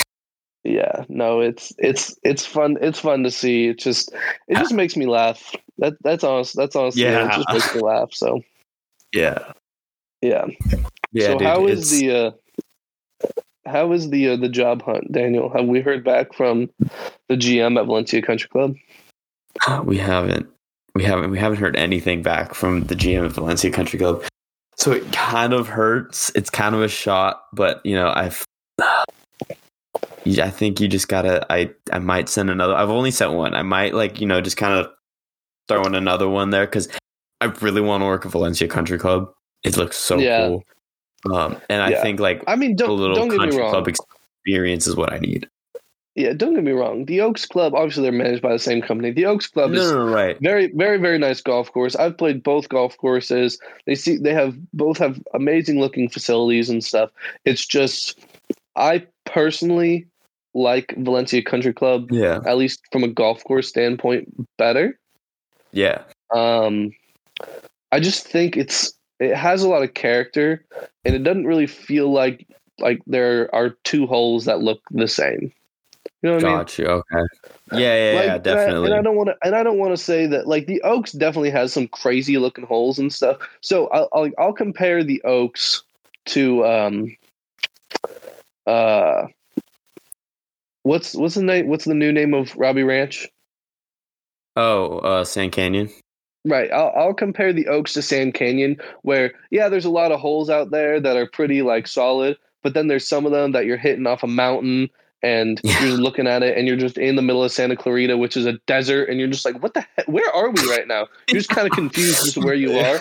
[0.66, 2.78] Yeah, no, it's it's it's fun.
[2.80, 3.68] It's fun to see.
[3.68, 4.14] It just
[4.48, 5.54] it just makes me laugh.
[5.80, 6.56] That that's honest.
[6.56, 7.02] That's honestly.
[7.04, 7.26] Yeah.
[7.26, 8.14] It just makes me laugh.
[8.14, 8.40] So
[9.14, 9.52] yeah
[10.24, 10.46] yeah.
[11.12, 12.32] yeah so dude, how is the uh,
[13.66, 15.50] how is the uh, the job hunt, Daniel?
[15.50, 16.70] Have we heard back from
[17.30, 18.76] the GM at Valencia Country Club?
[19.86, 20.48] We haven't.
[20.96, 21.32] We haven't.
[21.32, 24.24] We haven't heard anything back from the GM at Valencia Country Club.
[24.76, 26.32] So it kind of hurts.
[26.36, 28.44] It's kind of a shot, but you know, I've.
[30.26, 31.46] I think you just gotta.
[31.52, 32.76] I I might send another.
[32.76, 33.54] I've only sent one.
[33.54, 34.92] I might like you know just kind of
[35.68, 36.90] throw in another one there because
[37.42, 39.32] I really want to work at Valencia Country Club.
[39.64, 40.48] It looks so Yeah.
[40.48, 40.64] cool.
[41.32, 42.02] Um, and I Yeah.
[42.02, 43.72] think like I mean, a don't little don't get me country wrong.
[43.72, 45.50] club experience is what I need.
[46.16, 47.06] yeah, don't get me wrong.
[47.06, 49.12] The Oaks Club, obviously, they're managed by the same company.
[49.12, 50.38] The Oaks Club No, is no, no, right.
[50.42, 51.96] very, very, very nice golf course.
[51.96, 53.58] I've played both golf courses.
[53.88, 57.10] They see they have both have amazing looking facilities and stuff.
[57.46, 58.20] It's just,
[58.76, 60.06] I personally
[60.54, 65.00] like Valencia Country Club Yeah, at least from a golf course standpoint better.
[65.72, 66.04] yeah,
[66.36, 66.92] Um,
[67.92, 70.66] I just think it's it has a lot of character,
[71.06, 72.48] and it doesn't really feel like
[72.80, 75.52] like there are two holes that look the same.
[76.22, 76.58] You know what I mean?
[76.58, 76.86] got you.
[76.86, 77.26] Okay.
[77.72, 78.92] Yeah, yeah, Like, yeah, and I- definitely.
[78.92, 81.12] And I, don't want to, and I don't want to say that like the Oaks
[81.12, 83.38] definitely has some crazy looking holes and stuff.
[83.62, 85.84] So I'll, I'll, I'll compare the Oaks
[86.26, 87.18] to um,
[88.66, 89.28] uh,
[90.84, 91.68] what's what's the name?
[91.68, 93.30] What's the new name of Robbie Ranch?
[94.56, 95.90] oh, uh, Sand Canyon.
[96.46, 96.70] Right.
[96.72, 100.50] I'll, I'll compare the Oaks to Sand Canyon, where yeah, there's a lot of holes
[100.50, 103.78] out there that are pretty like solid, but then there's some of them that you're
[103.78, 104.90] hitting off a mountain
[105.22, 105.86] and Yeah.
[105.86, 108.46] you're looking at it and you're just in the middle of Santa Clarita, which is
[108.46, 110.06] a desert, and you're just like, what the heck?
[110.08, 111.08] Where are we right now?
[111.30, 113.00] You're just kind of confused as to where you are.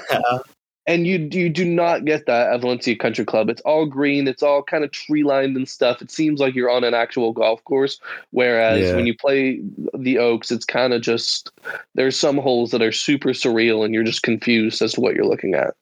[0.86, 3.48] And you you do not get that at Valencia Country Club.
[3.48, 4.26] It's all green.
[4.26, 6.02] It's all kind of tree lined and stuff.
[6.02, 8.00] It seems like you're on an actual golf course.
[8.32, 8.96] Whereas Yeah.
[8.96, 9.60] when you play
[9.96, 11.50] the Oaks, it's kind of just
[11.94, 15.24] there's some holes that are super surreal, and you're just confused as to what you're
[15.24, 15.74] looking at.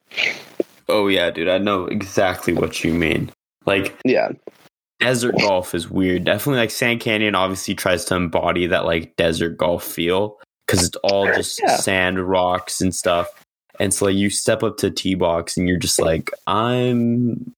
[0.89, 1.49] Oh yeah, dude.
[1.49, 3.31] I know exactly what you mean.
[3.65, 4.33] Like Yeah,
[4.99, 6.25] desert golf is weird.
[6.25, 10.97] Definitely like Sand Canyon obviously tries to embody that like desert golf feel because it's
[11.03, 11.77] all just Yeah.
[11.77, 13.29] sand, rocks, and stuff.
[13.81, 17.53] And so like you step up to T box and you're just like, I'm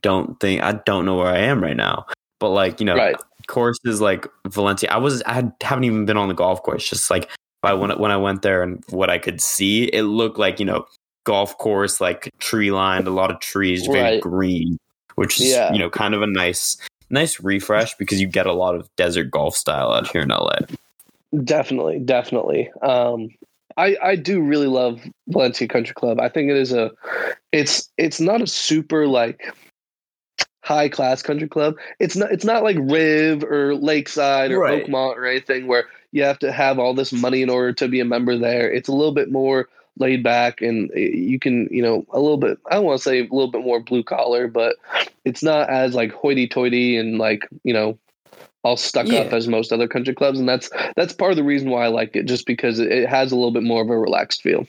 [0.00, 2.06] don't think I don't know where I am right now.
[2.40, 3.16] But like, you know, right.
[3.48, 6.88] courses like Valencia, I was I haven't even been on the golf course.
[6.88, 7.28] Just like
[7.62, 10.64] I when when I went there and what I could see, it looked like you
[10.66, 10.86] know
[11.24, 14.20] golf course like tree lined, a lot of trees, very Right.
[14.22, 14.78] green,
[15.16, 15.70] which is Yeah.
[15.72, 16.78] you know kind of a nice
[17.10, 20.60] nice refresh because you get a lot of desert golf style out here in LA.
[21.44, 22.70] Definitely, definitely.
[22.80, 23.28] Um,
[23.78, 26.20] I I do really love Valencia Country Club.
[26.20, 26.90] I think it is a,
[27.52, 29.54] it's it's not a super like
[30.62, 31.76] high class country club.
[31.98, 34.84] It's not it's not like Riv or Lakeside or Right.
[34.84, 38.00] Oakmont or anything where you have to have all this money in order to be
[38.00, 38.70] a member there.
[38.70, 42.58] It's a little bit more laid back and you can you know a little bit
[42.70, 44.76] I don't want to say a little bit more blue collar, but
[45.24, 47.98] it's not as like hoity toity and like you know
[48.64, 51.70] all stuck up as most other country clubs, and that's that's part of the reason
[51.70, 53.98] why I like it, just because it, it has a little bit more of a
[53.98, 54.66] relaxed feel.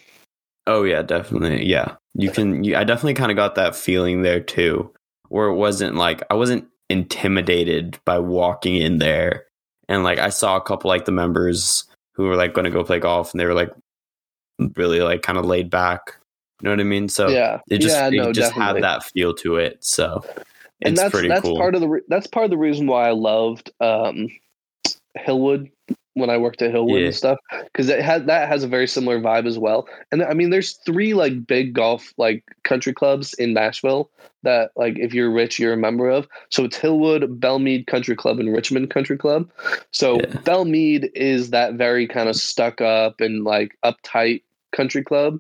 [0.68, 1.66] Oh yeah, definitely.
[1.66, 2.64] Yeah, you can.
[2.64, 4.94] You, I definitely kind of got that feeling there too,
[5.30, 9.46] where it wasn't like I wasn't intimidated by walking in there,
[9.88, 12.84] and like I saw a couple like the members who were like going to go
[12.84, 13.72] play golf, and they were like
[14.76, 16.16] really like kind of laid back.
[16.62, 17.10] You know what I mean?
[17.10, 18.82] So yeah, it just yeah, it no, just definitely.
[18.82, 19.84] had that feel to it.
[19.84, 20.24] So
[20.82, 21.58] and it's that's that's cool.
[21.58, 24.30] part of the re- that's part of the reason why I loved um,
[25.18, 25.72] Hillwood
[26.16, 27.06] when I worked at Hillwood Yeah.
[27.08, 29.88] and stuff because it had that has a very similar vibe as well.
[30.12, 34.10] And I mean, there's three like big golf like country clubs in Nashville
[34.44, 36.28] that like if you're rich you're a member of.
[36.50, 39.50] So it's Hillwood, Belle Meade Country Club, and Richmond Country Club.
[39.92, 40.26] So Yeah.
[40.44, 45.40] Belle Meade is that very kind of stuck up and like uptight country club,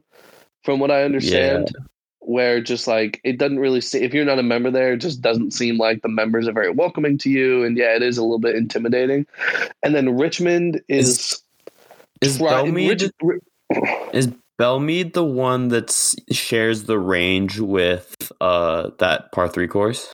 [0.63, 1.75] from what I understand
[2.29, 5.19] where just like it doesn't really see if you're not a member there, it just
[5.19, 8.21] doesn't seem like the members are very welcoming to you, and yeah, it is a
[8.21, 9.25] little bit intimidating.
[9.83, 11.41] And then Richmond is
[12.21, 13.41] is try- Belle Meade Rich-
[14.13, 15.89] is Belle Meade the one that
[16.31, 20.13] shares the range with uh that par three course?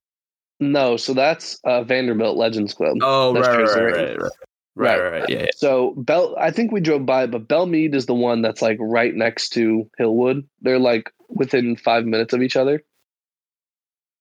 [0.62, 2.98] no, so that's uh, Vanderbilt Legends Club.
[3.02, 4.32] Oh That's right, right, right, right,
[4.76, 5.50] right, right, right, yeah, yeah.
[5.56, 8.62] So Bell, I think we drove by, it, but Belle Meade is the one that's
[8.62, 10.46] like right next to Hillwood.
[10.62, 12.84] They're like within five minutes of each other.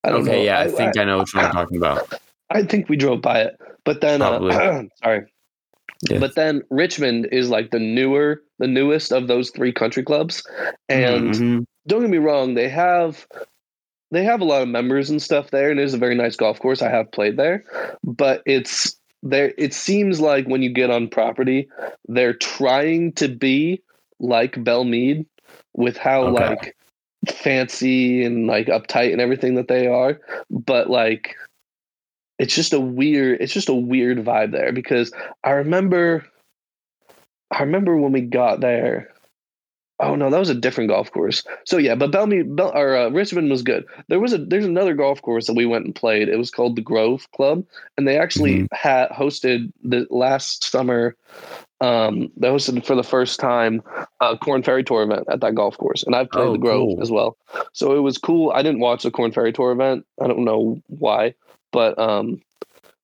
[0.04, 0.42] I don't Okay, know.
[0.42, 2.12] yeah, I, think I, know which one I'm talking about.
[2.50, 4.38] I think we drove by it, but then uh,
[5.02, 5.26] sorry,
[6.08, 6.18] Yeah.
[6.18, 10.46] but then Richmond is like the newer, the newest of those three country clubs,
[10.88, 11.66] and Mhm.
[11.86, 13.26] don't get me wrong, they have
[14.10, 16.36] they have a lot of members and stuff there, and it is a very nice
[16.36, 16.82] golf course.
[16.82, 17.64] I have played there,
[18.04, 19.52] but it's there.
[19.58, 21.68] It seems like when you get on property,
[22.06, 23.82] they're trying to be
[24.20, 25.26] like Belle Meade
[25.74, 26.54] with how Okay.
[26.54, 26.76] like
[27.28, 31.34] fancy and like uptight and everything that they are, but like
[32.38, 36.26] it's just a weird it's just a weird vibe there because I remember
[37.50, 39.13] I remember when we got there
[40.00, 41.44] Oh no, that was a different golf course.
[41.64, 43.84] So yeah, but Bellamy Bel, or uh, Richmond was good.
[44.08, 46.28] There was a there's another golf course that we went and played.
[46.28, 47.64] It was called the Grove Club,
[47.96, 48.68] and they actually Mhm.
[48.72, 51.16] had hosted the last summer.
[51.80, 53.82] Um, they hosted for the first time
[54.20, 56.88] a Korn Ferry Tour event at that golf course, and I've played Oh, the Grove
[56.94, 57.02] cool.
[57.02, 57.36] as well.
[57.72, 58.50] So it was cool.
[58.50, 60.04] I didn't watch the Korn Ferry Tour event.
[60.20, 61.34] I don't know why,
[61.72, 62.40] but um,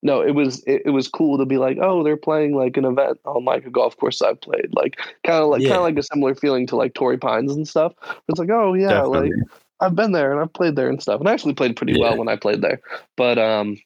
[0.02, 2.84] no, it was it, it was cool to be like, oh, they're playing like an
[2.84, 5.68] event on like a golf course I've played, like kind of like Yeah.
[5.70, 7.92] kind of like a similar feeling to like Torrey Pines and stuff.
[8.28, 9.30] It's like, oh yeah, Definitely.
[9.32, 9.32] like
[9.80, 12.00] I've been there and I've played there and stuff, and I actually played pretty Yeah.
[12.00, 12.80] well when I played there.
[13.16, 13.76] But um,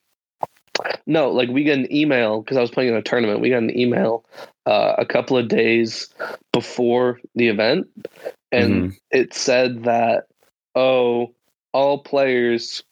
[1.06, 3.40] no, like we got an email because I was playing in a tournament.
[3.40, 4.24] We got an email
[4.66, 6.08] uh, a couple of days
[6.52, 7.88] before the event,
[8.52, 8.96] and Mhm.
[9.10, 10.26] it said that
[10.76, 11.32] oh,
[11.72, 12.82] all players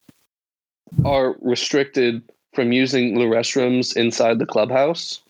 [1.04, 2.22] are restricted
[2.54, 5.22] from using the restrooms inside the clubhouse.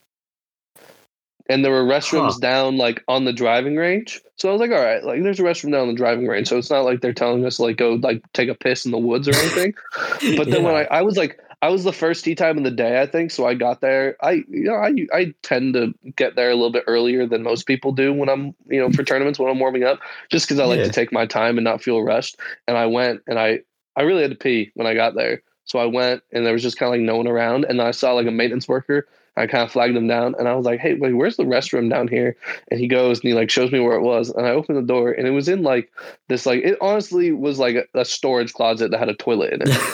[1.49, 2.41] And there were restrooms Huh.
[2.41, 4.21] down like on the driving range.
[4.37, 6.49] So I was like, all right, like there's a restroom down on the driving range.
[6.49, 8.99] So it's not like they're telling us like go like take a piss in the
[8.99, 9.75] woods or anything.
[10.37, 12.71] But then when I, I was like, I was the first tea time of the
[12.71, 13.31] day, I think.
[13.31, 14.17] So I got there.
[14.23, 17.67] I, you know, I, I tend to get there a little bit earlier than most
[17.67, 20.65] people do when I'm, you know, for tournaments when I'm warming up, just because I
[20.65, 20.85] like Yeah.
[20.85, 22.37] to take my time and not feel rushed.
[22.67, 23.61] And I went and I,
[23.97, 25.43] I really had to pee when I got there.
[25.64, 27.64] So I went and there was just kind of like no one around.
[27.64, 29.07] And then I saw like a maintenance worker.
[29.37, 31.88] I kind of flagged him down and I was like, hey, wait, where's the restroom
[31.88, 32.37] down here?
[32.70, 34.29] And he goes and he like shows me where it was.
[34.31, 35.90] And I opened the door and it was in like
[36.29, 39.62] this, like, it honestly was like a, a storage closet that had a toilet in
[39.62, 39.68] it.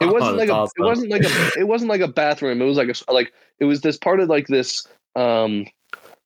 [0.00, 2.60] It wasn't like a, it wasn't like a, it wasn't like a bathroom.
[2.60, 5.66] It was like a, like, it was this part of like this, um,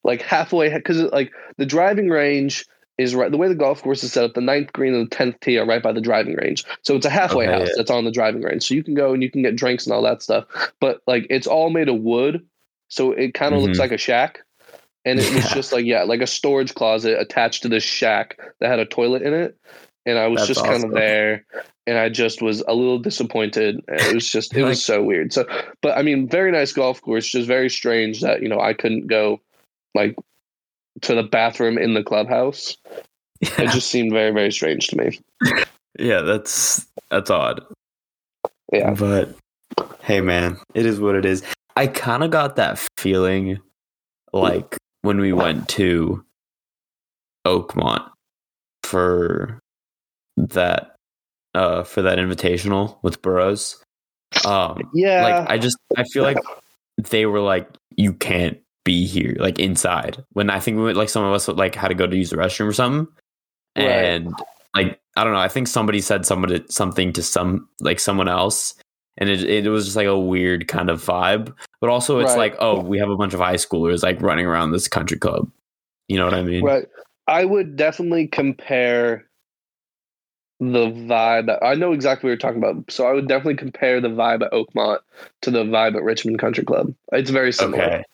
[0.05, 2.65] like halfway, because like the driving range
[3.03, 3.31] is right.
[3.31, 5.59] The way the golf course is set up, the ninth green and the tenth tee
[5.59, 6.65] are right by the driving range.
[6.83, 7.75] So it's a halfway Okay, house yeah.
[7.77, 8.63] that's on the driving range.
[8.65, 10.47] So you can go and you can get drinks and all that stuff.
[10.81, 12.47] But like it's all made of wood,
[12.89, 13.81] so it kind of looks Mhm.
[13.81, 14.41] like a shack.
[15.05, 18.69] And it was just like yeah, like a storage closet attached to this shack that
[18.69, 19.57] had a toilet in it.
[20.07, 21.45] And I was That's just kind of there,
[21.87, 23.85] and I just was a little disappointed.
[23.87, 25.33] It was just it Like- was so weird.
[25.33, 25.47] So,
[25.81, 27.29] but I mean, very nice golf course.
[27.29, 29.41] Just very strange that you know I couldn't go
[29.95, 30.17] like
[31.03, 32.77] to the bathroom in the clubhouse.
[33.41, 35.21] It just seemed very very strange to me.
[35.99, 37.61] yeah, that's that's odd.
[38.73, 38.95] Yeah.
[38.95, 39.35] But
[40.03, 41.43] hey man, it is what it is.
[41.77, 43.59] I kind of got that feeling
[44.33, 46.25] like when we went to
[47.47, 48.09] Oakmont
[48.85, 49.59] for
[50.37, 50.95] that
[51.55, 53.83] uh for that invitational with Burrows.
[54.47, 55.23] Um Yeah.
[55.25, 56.39] like I just I feel like
[57.11, 61.09] they were like you can't be here like inside when I think we went like
[61.09, 63.07] some of us like had to go to use the restroom or something
[63.77, 63.87] Right.
[63.87, 64.35] and
[64.75, 68.75] like I don't know I think somebody said somebody something to some like someone else
[69.19, 72.53] and it it was just like a weird kind of vibe but also it's Right.
[72.53, 75.51] like oh we have a bunch of high schoolers like running around this country club
[76.09, 76.87] you know what I mean Right.
[77.29, 79.27] I would definitely compare
[80.59, 81.57] the vibe.
[81.63, 82.89] I know exactly what you're talking about.
[82.91, 84.99] So I would definitely compare the vibe at Oakmont
[85.43, 86.95] to the vibe at Richmond Country Club.
[87.13, 87.83] It's very similar.
[87.83, 88.05] okay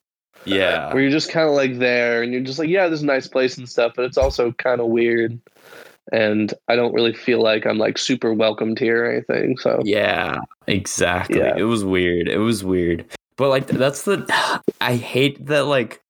[0.48, 3.02] yeah Where you're just kind of like there and you're just like, yeah, this is
[3.04, 5.38] a nice place and stuff, but it's also kind of weird.
[6.11, 9.58] And I don't really feel like I'm like super welcomed here or anything.
[9.58, 11.38] So Yeah, exactly.
[11.38, 11.54] Yeah.
[11.56, 12.28] It was weird.
[12.28, 13.04] It was weird.
[13.37, 14.26] But like that's the
[14.80, 16.00] I hate that like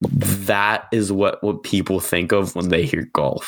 [0.00, 3.46] that is what what people think of when they hear golf.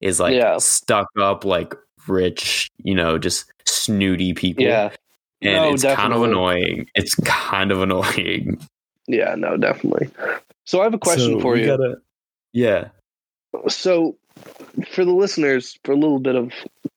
[0.00, 0.58] Is like Yeah.
[0.58, 1.74] stuck up like
[2.06, 4.64] rich, you know, just snooty people.
[4.64, 4.90] yeah.
[5.42, 6.88] And No, it's kind of annoying.
[6.94, 8.58] It's kind of annoying.
[9.08, 10.08] Yeah, no, definitely.
[10.64, 11.66] So I have a question So for you.
[11.66, 12.00] gotta-
[12.52, 12.88] yeah.
[13.68, 14.16] so
[14.90, 16.52] for the listeners for a little bit of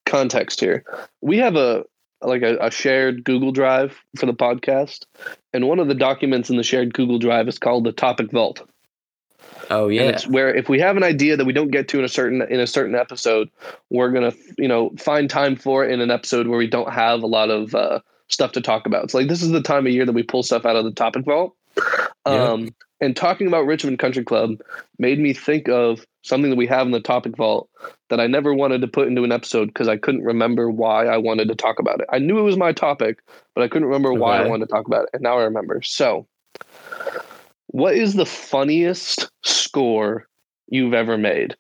[0.06, 0.84] context here
[1.22, 1.86] we have a
[2.22, 5.06] like a, a shared google drive for the podcast
[5.54, 8.68] and one of the documents in the shared google drive is called the topic vault
[9.70, 10.02] Oh and yeah.
[10.04, 12.42] it's where if we have an idea that we don't get to in a certain
[12.42, 13.50] in a certain episode
[13.90, 17.22] we're gonna you know find time for it in an episode where we don't have
[17.24, 19.94] a lot of uh, stuff to talk about it's like this is the time of
[19.94, 21.56] year that we pull stuff out of the topic vault
[22.26, 22.44] Yeah.
[22.44, 22.70] um,
[23.02, 24.60] and talking about richmond country club
[24.98, 27.70] made me think of something that we have in the topic vault
[28.10, 31.18] that i never wanted to put into an episode because i couldn't remember why i
[31.18, 33.20] wanted to talk about it i knew it was my topic
[33.56, 35.82] but i couldn't remember why i wanted to talk about it and now i remember
[35.82, 36.28] so
[37.72, 40.28] what is the funniest score
[40.68, 41.56] you've ever made?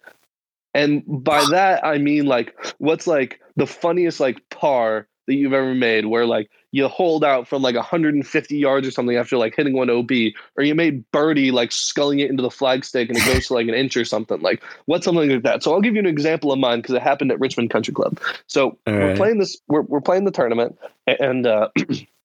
[0.73, 5.73] And by that I mean like what's like the funniest like par that you've ever
[5.73, 9.73] made where like you hold out from like 150 yards or something after like hitting
[9.73, 10.11] one OB
[10.55, 13.67] or you made birdie like sculling it into the flagstick and it goes to like
[13.67, 15.63] an inch or something like what's something like that.
[15.63, 18.19] So I'll give you an example of mine because it happened at Richmond Country Club.
[18.47, 19.17] So All we're right.
[19.17, 21.69] playing this we're, we're playing the tournament and uh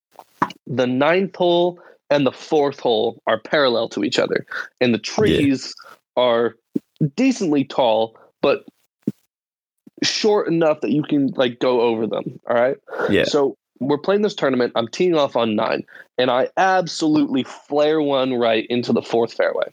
[0.67, 1.81] the ninth hole
[2.11, 4.47] and the fourth hole are parallel to each other
[4.81, 5.75] and the trees
[6.17, 6.55] are
[7.17, 8.65] decently tall, but
[10.03, 12.41] short enough that you can like go over them.
[12.49, 12.77] All right.
[13.11, 13.25] Yeah.
[13.25, 14.73] So we're playing this tournament.
[14.77, 15.85] I'm teeing off on nine,
[16.19, 19.71] and I absolutely flare one right into the fourth fairway.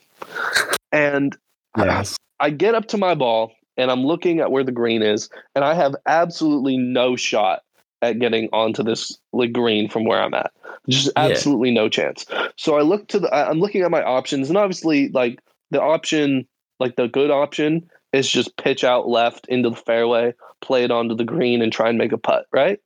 [0.91, 1.37] And
[1.77, 2.17] Yes.
[2.39, 5.63] I get up to my ball and I'm looking at where the green is, and
[5.63, 7.61] I have absolutely no shot
[8.01, 10.51] at getting onto this like green from where I'm at.
[10.89, 11.27] Just Yeah.
[11.27, 12.25] absolutely no chance.
[12.57, 15.39] So I look to the I'm looking at my options, and obviously like
[15.69, 16.45] the option,
[16.79, 21.15] like the good option is just pitch out left into the fairway, play it onto
[21.15, 22.79] the green, and try and make a putt, right?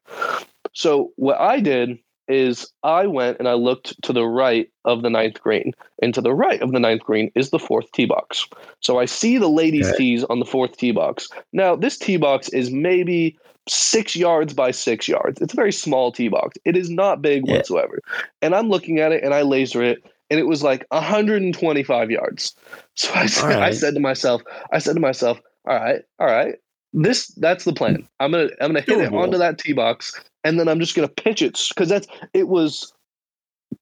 [0.76, 1.98] So what I did
[2.28, 6.22] is I went and I looked to the right of the ninth green, and to
[6.22, 8.48] the right of the ninth green is the fourth tee box.
[8.82, 9.98] So I see the ladies' Okay.
[9.98, 11.30] tees on the fourth tee box.
[11.54, 15.42] Now this tee box is maybe six yards by six yards.
[15.42, 16.58] It's a very small tee box.
[16.66, 17.58] It is not big Yeah.
[17.58, 18.00] whatsoever.
[18.42, 22.56] And I'm looking at it and I laser it, and it was like 125 yards.
[22.98, 26.56] So I said, I said to myself, I said to myself, all right, all right.
[26.94, 28.08] This that's the plan.
[28.22, 30.14] I'm gonna I'm gonna hit it onto that tee box,
[30.46, 32.94] and then I'm just gonna pitch it because that's it was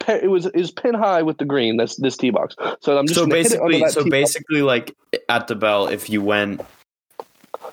[0.07, 1.78] it was is pin high with the green.
[1.78, 2.55] That's this tee box.
[2.82, 4.09] So I'm just So gonna hit it onto basically, so tee box.
[4.09, 4.95] basically, like
[5.30, 6.61] at the bell, if you went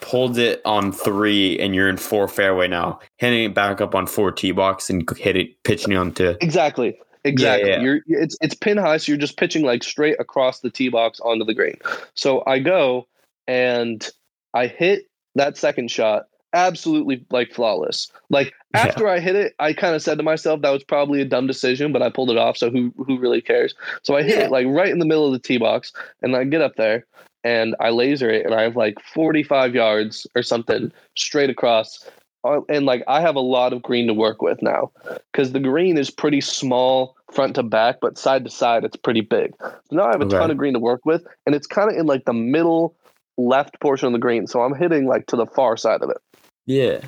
[0.01, 4.07] pulled it on three and you're in four fairway now, hitting it back up on
[4.07, 6.99] four tee box and hit it pitching onto Exactly.
[7.24, 7.70] Exactly.
[7.70, 7.80] yeah.
[7.80, 11.20] You're it's it's pin high, so you're just pitching like straight across the tee box
[11.20, 11.76] onto the green.
[12.14, 13.07] So I go
[13.47, 14.09] and
[14.55, 18.11] I hit that second shot absolutely like flawless.
[18.29, 18.87] Like Yeah.
[18.87, 21.47] after I hit it, I kind of said to myself that was probably a dumb
[21.47, 22.57] decision, but I pulled it off.
[22.57, 23.75] So who who really cares?
[24.03, 24.45] So I hit Yeah.
[24.47, 25.93] it like right in the middle of the tee box,
[26.23, 27.07] and I get up there
[27.43, 32.07] and I laser it, and I have like 45 yards or something straight across.
[32.45, 34.91] Uh, And like I have a lot of green to work with now
[35.33, 39.21] because the green is pretty small front to back, but side to side it's pretty
[39.21, 39.55] big.
[39.61, 41.97] So now I have a ton of green to work with, and it's kind of
[41.97, 42.97] in like the middle
[43.37, 44.47] left portion of the green.
[44.47, 46.17] So I'm hitting like to the far side of it.
[46.71, 47.01] Yeah.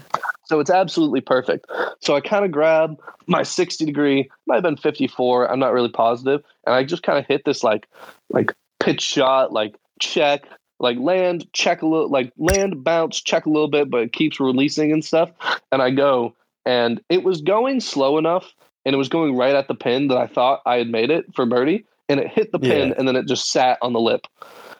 [0.46, 1.66] So it's absolutely perfect.
[2.00, 5.88] So I kind of grab my 60 degree, might have been 54, I'm not really
[5.88, 7.88] positive, and I just kind of hit this like
[8.28, 10.42] like pitch shot, like check,
[10.80, 14.40] like land, check a little, like land, bounce, check a little bit, but it keeps
[14.40, 15.30] releasing and stuff.
[15.70, 16.34] And I go,
[16.66, 18.52] and it was going slow enough,
[18.84, 21.24] and it was going right at the pin that I thought I had made it
[21.34, 22.94] for birdie, and it hit the pin, Yeah.
[22.98, 24.26] and then it just sat on the lip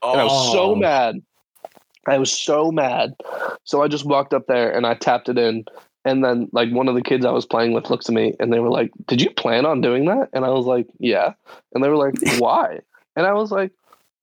[0.03, 0.75] and I was so Oh.
[0.75, 1.23] mad.
[2.07, 3.15] I was so mad.
[3.65, 5.65] So I just walked up there and I tapped it in.
[6.05, 8.53] And then like one of the kids I was playing with looks at me and
[8.53, 11.35] they were like, "Did you plan on doing that?" And I was like, "Yeah."
[11.75, 12.81] And they were like, "Why?"
[13.15, 13.71] And I was like,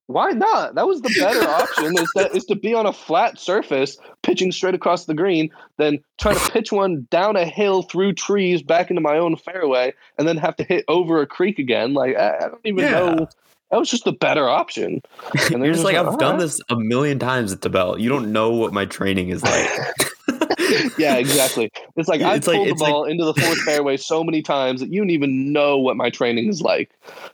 [0.06, 0.74] "Why not?
[0.74, 1.96] That was the better option.
[1.96, 6.04] Is that is to be on a flat surface, pitching straight across the green, than
[6.20, 10.28] trying to pitch one down a hill through trees back into my own fairway, and
[10.28, 11.94] then have to hit over a creek again.
[11.94, 12.90] Like I, I don't even Yeah.
[12.90, 13.28] know.
[13.70, 15.00] That was just the better option."
[15.52, 17.98] And You're just like, I've done this a million times at the bell.
[17.98, 19.68] You don't know what my training is like.
[20.98, 21.70] yeah, exactly.
[21.96, 24.22] It's like I It's like- pulled it's the like- ball into the fourth fairway so
[24.22, 26.90] many times that you don't even know what my training is like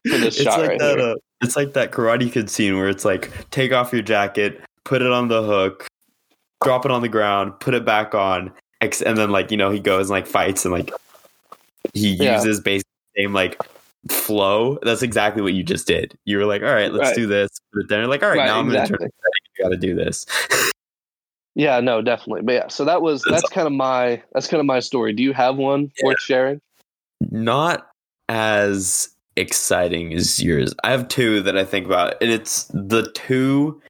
[0.09, 0.99] for this it's shot like right that.
[0.99, 1.09] here.
[1.11, 5.03] Uh, it's like that Karate Kid scene where it's like, take off your jacket, put
[5.03, 5.87] it on the hook,
[6.65, 9.81] drop it on the ground, put it back on, and then like you know he
[9.81, 10.91] goes and like fights and like
[11.93, 12.37] he Yeah.
[12.37, 13.61] uses basically the same like
[14.09, 14.79] flow.
[14.83, 16.17] That's exactly what you just did.
[16.25, 17.17] You were like, all right, let's Right.
[17.17, 17.51] do this.
[17.73, 18.99] But then you're like, all right, Right, now I'm exactly.
[18.99, 19.13] gonna turn.
[19.59, 20.27] You got to do this.
[21.55, 22.43] Yeah, no, definitely.
[22.43, 25.13] But yeah, so that was That's- that's kind of my that's kind of my story.
[25.15, 26.61] Do you have one worth sharing?
[27.31, 27.89] not
[28.29, 30.75] as exciting as yours.
[30.85, 33.81] I have two that I think about, and it's the two.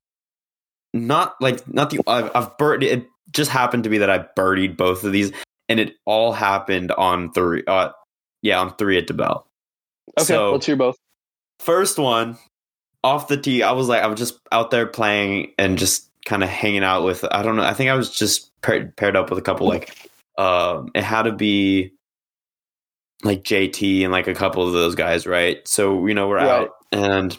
[0.95, 2.85] Not like not the I've, I've bird.
[2.85, 5.33] It just happened to be that I birdied both of these,
[5.69, 7.65] and it all happened on three.
[7.67, 7.91] Uh,
[8.43, 9.43] yeah, on three at DeBell.
[10.19, 10.97] Okay, So- let's hear both.
[11.61, 12.37] First one
[13.03, 13.63] off the tee.
[13.63, 17.03] I was like, I was just out there playing and just kind of hanging out
[17.05, 17.25] with.
[17.31, 17.63] I don't know.
[17.65, 19.67] I think I was just paired, paired up with a couple.
[19.67, 19.95] Like,
[20.39, 21.93] um, it had to be
[23.25, 25.67] like JT and like a couple of those guys, right?
[25.67, 26.49] So you know we're Right.
[26.49, 27.37] out, and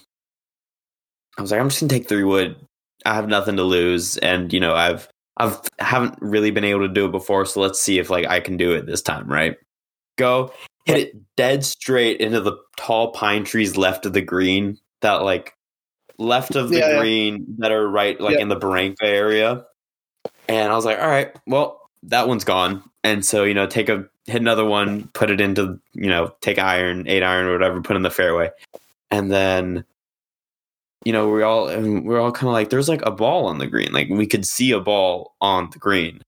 [1.38, 2.55] I was like, I'm just gonna take three wood.
[3.05, 5.07] I have nothing to lose, and you know I've
[5.38, 8.39] I've haven't really been able to do it before, so let's see if like I
[8.39, 9.55] can do it this time, right?
[10.18, 10.51] Go
[10.88, 15.54] hit it dead straight into the tall pine trees left of the green that like
[16.18, 17.00] left of the Yeah, yeah.
[17.00, 18.42] green that are right like Yeah.
[18.42, 19.66] in the Barranca area.
[20.48, 22.82] And I was like, all right, well, that one's gone.
[23.04, 26.58] And so, you know, take a hit another one, put it into, you know, take
[26.60, 28.50] iron, eight iron or whatever, put in the fairway.
[29.12, 29.84] And then
[31.06, 33.60] you know, we all and we're all kind of like there's like a ball on
[33.60, 33.94] the green.
[33.94, 36.22] Like we could see a ball on the green.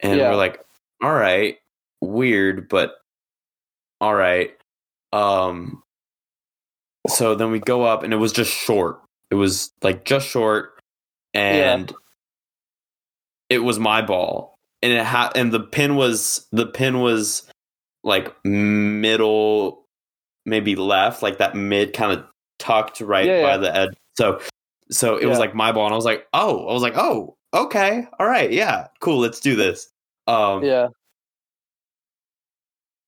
[0.00, 0.30] And Yeah.
[0.30, 0.64] we're like,
[1.02, 1.58] all right,
[2.00, 2.94] weird, but
[4.02, 4.50] all right.
[5.12, 5.82] Um
[7.08, 9.00] so then we go up and it was just short.
[9.30, 10.78] It was like just short.
[11.34, 11.90] and
[13.48, 17.42] it was my ball, and it had and the pin was the pin was
[18.02, 19.84] like middle,
[20.46, 22.24] maybe left, like that mid kind of
[22.58, 23.56] tucked right Yeah, by yeah.
[23.58, 23.94] the edge.
[24.16, 24.40] So
[24.90, 27.36] so it was like my ball, and I was like, oh, I was like, oh,
[27.54, 29.88] okay, all right, yeah, cool, let's do this.
[30.26, 30.88] Um, Yeah.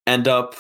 [0.06, 0.54] end up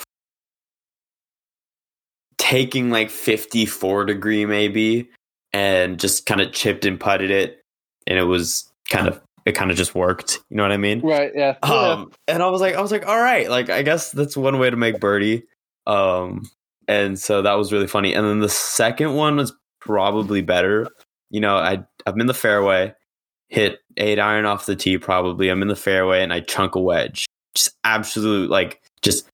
[2.44, 5.08] taking like 54 degree maybe
[5.54, 7.62] and just kind of chipped and putted it
[8.06, 11.00] and it was kind of it kind of just worked you know what i mean
[11.00, 11.32] Right.
[11.34, 11.56] Yeah.
[11.64, 11.70] Yeah.
[11.70, 14.58] um and i was like i was like all right like i guess that's one
[14.58, 15.44] way to make birdie
[15.86, 16.42] um
[16.86, 20.86] and so that was really funny and then the second one was probably better
[21.30, 22.92] you know i i'm in the fairway
[23.48, 26.80] hit eight iron off the tee probably i'm in the fairway and i chunk a
[26.80, 27.24] wedge
[27.54, 29.26] just absolute like just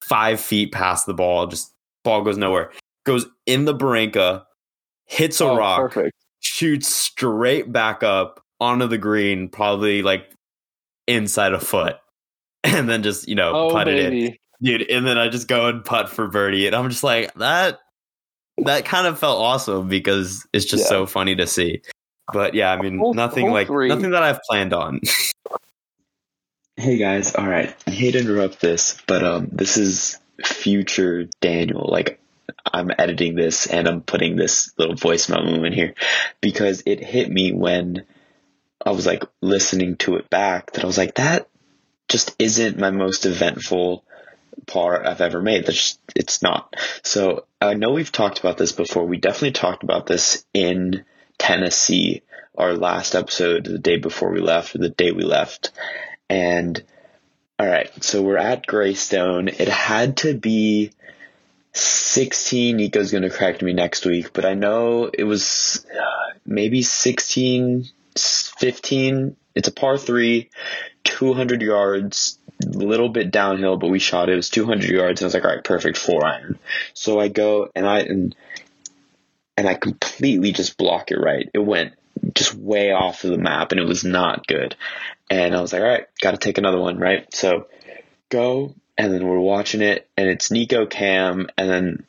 [0.00, 1.71] five feet past the ball just
[2.04, 2.72] ball goes nowhere
[3.04, 4.44] goes in the Barranca,
[5.06, 6.16] hits a Oh, rock Perfect.
[6.40, 10.30] shoots straight back up onto the green, probably like
[11.08, 11.96] inside a foot,
[12.64, 14.88] and then just you know Oh put it in, dude.
[14.90, 17.78] And then I just go and putt for birdie, and I'm just like that.
[18.58, 20.88] That kind of felt awesome because it's just Yeah.
[20.90, 21.82] so funny to see.
[22.32, 23.88] But yeah, I mean, Hole- nothing hole like three.
[23.88, 25.00] nothing that I've planned on.
[26.76, 27.74] Hey guys, all right.
[27.86, 31.88] I hate to interrupt this, but um, this is future Daniel.
[31.90, 32.20] Like,
[32.64, 35.94] I'm editing this and I'm putting this little voicemail moment here
[36.40, 38.04] because it hit me when
[38.84, 41.48] I was like listening to it back that I was like, that
[42.08, 44.04] just isn't my most eventful
[44.66, 45.66] par I've ever made.
[45.66, 46.74] That's just, it's not.
[47.02, 49.06] So I know we've talked about this before.
[49.06, 51.04] We definitely talked about this in
[51.38, 52.22] Tennessee,
[52.56, 55.72] our last episode, the day before we left or the day we left.
[56.28, 56.82] And
[57.62, 59.46] all right, so we're at Greystone.
[59.46, 60.90] It had to be
[61.74, 62.76] 16.
[62.76, 67.84] Nico's going to correct me next week, but I know it was uh, maybe 16,
[68.16, 69.36] 15.
[69.54, 70.50] It's a par three,
[71.04, 74.32] 200 yards, a little bit downhill, but we shot it.
[74.32, 75.20] It was 200 yards.
[75.20, 76.58] And I was like, all right, perfect, four iron.
[76.94, 78.34] So I go and I, and,
[79.56, 81.48] and I completely just block it right.
[81.54, 81.92] It went
[82.34, 84.76] just way off of the map and it was not good.
[85.30, 87.26] And I was like, all right, got to take another one, right?
[87.34, 87.66] So
[88.28, 92.06] go, and then we're watching it, and it's Nico Cam, and then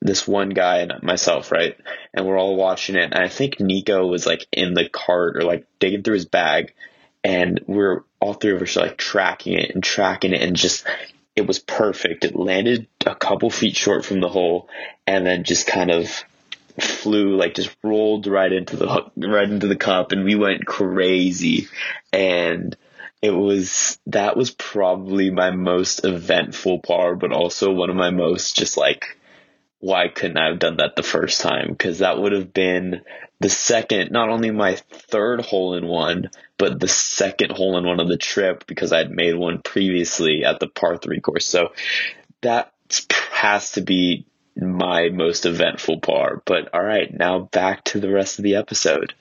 [0.00, 1.76] this one guy and myself, right?
[2.12, 3.12] And we're all watching it.
[3.12, 6.74] And I think Nico was like in the cart or like digging through his bag,
[7.24, 10.86] and we're all three of us like tracking it and tracking it, and just
[11.34, 12.24] it was perfect.
[12.24, 14.68] It landed a couple feet short from the hole,
[15.06, 16.24] and then just kind of
[16.80, 20.66] flew like just rolled right into the hook- right into the cup and we went
[20.66, 21.68] crazy.
[22.12, 22.76] And
[23.22, 28.56] it was that was probably my most eventful par but also one of my most
[28.56, 29.18] just like
[29.78, 31.68] why couldn't I have done that the first time?
[31.68, 33.02] Because that would have been
[33.40, 38.00] the second not only my third hole in one but the second hole in one
[38.00, 41.46] of the trip because I'd made one previously at the par 3 course.
[41.46, 41.72] So
[42.40, 42.72] that
[43.32, 44.26] has to be
[44.56, 46.42] my most eventful par.
[46.44, 49.14] But all right, now back to the rest of the episode.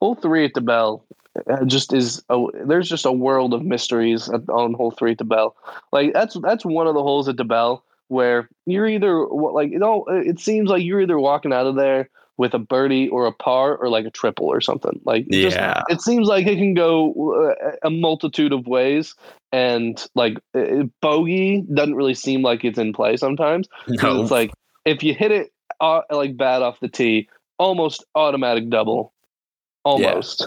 [0.00, 1.04] Hole three at the Bell
[1.48, 5.24] uh, just is a, there's just a world of mysteries on hole three at the
[5.24, 5.56] Bell.
[5.92, 9.78] Like that's that's one of the holes at the Bell where you're either like you
[9.78, 13.32] know it seems like you're either walking out of there with a birdie or a
[13.32, 15.00] par or like a triple or something.
[15.04, 15.82] Like it just- Yeah.
[15.88, 19.14] it seems like it can go uh, a multitude of ways
[19.52, 20.38] and like
[21.00, 23.68] bogey doesn't really seem like it's in play sometimes.
[23.88, 24.50] No, It's like
[24.84, 27.28] if you hit it uh, like bad off the tee,
[27.58, 29.12] almost automatic double,
[29.84, 30.46] almost.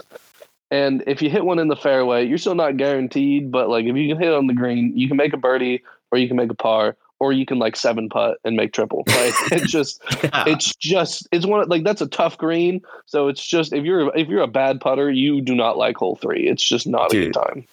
[0.70, 3.52] And if you hit one in the fairway, you're still not guaranteed.
[3.52, 5.82] But like if you can hit it on the green, you can make a birdie,
[6.10, 9.04] or you can make a par, or you can like seven putt and make triple.
[9.08, 9.32] Right?
[9.52, 10.44] it's just yeah.
[10.46, 12.82] it's just it's one like that's a tough green.
[13.06, 16.16] So it's just if you're if you're a bad putter, you do not like hole
[16.16, 16.48] three.
[16.48, 17.66] It's just not a good time.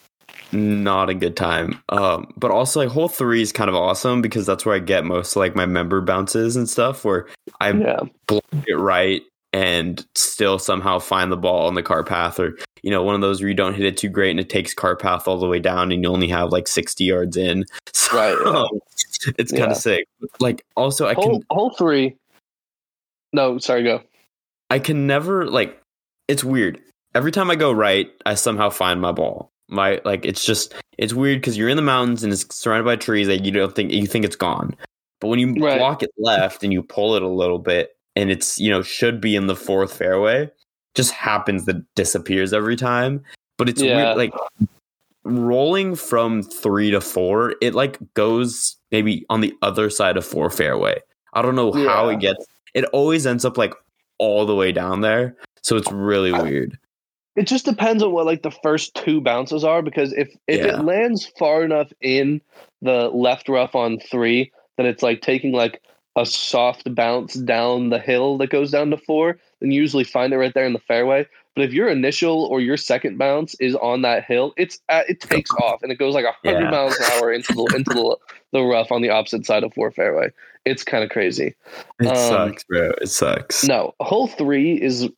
[0.52, 1.82] not a good time.
[1.90, 5.04] Um, but also like hole three is kind of awesome because that's where I get
[5.04, 7.28] most like my member bounces and stuff where
[7.60, 8.00] I Yeah.
[8.28, 9.22] block it right
[9.54, 13.22] and still somehow find the ball on the car path or you know one of
[13.22, 15.48] those where you don't hit it too great and it takes car path all the
[15.48, 19.34] way down and you only have like 60 yards in so Right, yeah.
[19.38, 19.72] it's kind Yeah.
[19.72, 20.06] of sick
[20.40, 22.16] like also i Hole can hole three.
[23.32, 24.02] No, sorry, go.
[24.70, 25.80] i can never like
[26.28, 26.80] it's weird
[27.16, 31.14] every time i go right i somehow find my ball my like it's just it's
[31.14, 33.92] weird because you're in the mountains and it's surrounded by trees that you don't think
[33.92, 34.76] you think it's gone
[35.22, 35.78] but when you Right.
[35.78, 39.20] block it left and you pull it a little bit and it's you know should
[39.22, 40.50] be in the fourth fairway
[40.96, 43.24] just happens that disappears every time
[43.58, 44.14] but it's Yeah.
[44.16, 44.34] weird like
[45.24, 50.50] rolling from three to four it like goes maybe on the other side of four
[50.50, 51.00] fairway
[51.34, 53.74] i don't know how it gets it always ends up like
[54.18, 56.78] all the way down there so it's really weird
[57.38, 60.80] It just depends on what like the first two bounces are because if if Yeah.
[60.80, 62.42] it lands far enough in
[62.82, 65.82] the left rough on three then it's like taking like
[66.16, 70.32] a soft bounce down the hill that goes down to four, then you usually find
[70.34, 71.26] it right there in the fairway.
[71.56, 75.20] But if your initial or your second bounce is on that hill, it's uh, it
[75.22, 76.70] takes off and it goes like a hundred Yeah.
[76.72, 78.18] miles an hour into the into the,
[78.52, 80.30] the rough on the opposite side of four fairway.
[80.66, 81.54] It's kind of crazy.
[82.00, 82.92] It Um, sucks, bro.
[83.02, 83.64] It sucks.
[83.68, 85.10] No, hole three is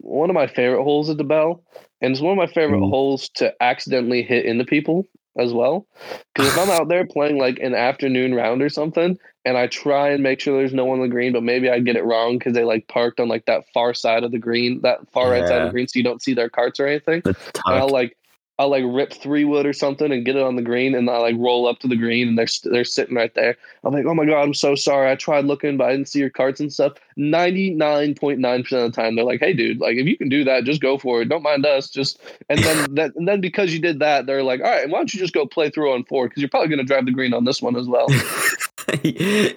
[0.00, 1.62] one of my favorite holes at the Bell,
[2.00, 2.90] and it's one of my favorite Mhm.
[2.90, 5.06] holes to accidentally hit into people
[5.36, 5.86] as well.
[6.34, 10.10] Because if I'm out there playing like an afternoon round or something, and I try
[10.10, 12.38] and make sure there's no one on the green, but maybe I get it wrong
[12.38, 15.46] because they like parked on like that far side of the green, that far right
[15.46, 17.22] side of the green, so you don't see their carts or anything.
[17.66, 18.16] I'll like
[18.58, 21.18] I'll like rip three wood or something and get it on the green, and I
[21.18, 23.56] like roll up to the green, and they're st- they're sitting right there.
[23.82, 25.10] I'm like, oh my god, I'm so sorry.
[25.10, 26.92] I tried looking, but I didn't see your carts and stuff.
[27.16, 30.16] Ninety nine point nine percent of the time, they're like, hey, dude, like if you
[30.16, 31.28] can do that, just go for it.
[31.28, 31.90] Don't mind us.
[31.90, 34.98] Just and then that and then because you did that, they're like, all right, why
[34.98, 37.34] don't you just go play through on four because you're probably gonna drive the green
[37.34, 38.06] on this one as well.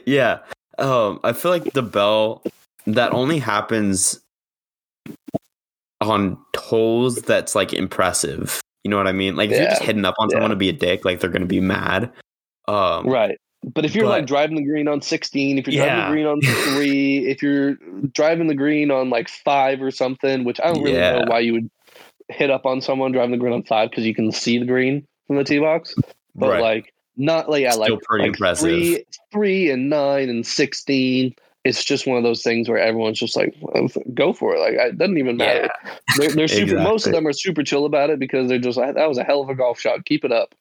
[0.08, 0.40] yeah.
[0.80, 2.42] Um, I feel like the bell
[2.88, 4.20] that only happens
[6.02, 8.60] on holes that's like impressive.
[8.88, 9.36] You know what I mean?
[9.36, 10.36] Like if you're just hitting up on Yeah.
[10.36, 12.10] someone to be a dick, like they're gonna be mad.
[12.70, 13.38] Um, right.
[13.74, 16.26] But if you're But- like driving the green on 16, if you're driving the green
[16.26, 16.40] on
[16.74, 17.74] three, if you're
[18.14, 21.52] driving the green on like five or something, which I don't really know why you
[21.52, 21.70] would
[22.30, 25.06] hit up on someone driving the green on five because you can see the green
[25.28, 25.94] from the tee box.
[26.34, 26.62] But right.
[26.62, 28.70] like not like yeah, Still like pretty like impressive.
[28.70, 31.36] Three, three and nine and sixteen.
[31.68, 33.56] It's just one of those things where everyone's just like,
[34.14, 34.60] go for it.
[34.60, 35.70] Like it doesn't even matter.
[36.18, 36.76] They're, they're super.
[36.80, 39.24] Most of them are super chill about it because they're just like, that was a
[39.24, 40.06] hell of a golf shot.
[40.06, 40.56] Keep it up.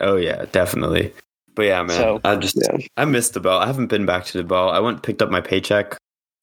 [0.00, 1.12] oh yeah, definitely.
[1.54, 2.78] But yeah, man, So, I just Yeah.
[2.96, 3.60] I missed the ball.
[3.60, 4.70] I haven't been back to the ball.
[4.70, 5.96] I went and picked up my paycheck,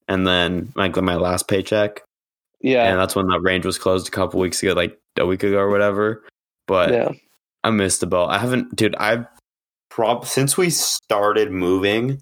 [0.07, 2.01] and then like my last paycheck,
[2.61, 2.89] Yeah.
[2.89, 5.57] and that's when the range was closed a couple weeks ago, like a week ago
[5.57, 6.23] or whatever.
[6.67, 7.11] But yeah.
[7.63, 8.29] I missed the ball.
[8.29, 8.95] I haven't, dude.
[8.95, 9.25] I've
[9.89, 12.21] prob since we started moving,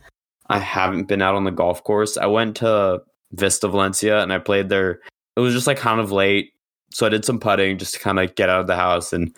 [0.49, 2.17] I haven't been out on the golf course.
[2.17, 3.01] I went to
[3.33, 5.01] Vista Valencia and I played there.
[5.35, 6.53] It was just like kind of late,
[6.91, 9.35] so I did some putting just to kind of get out of the house and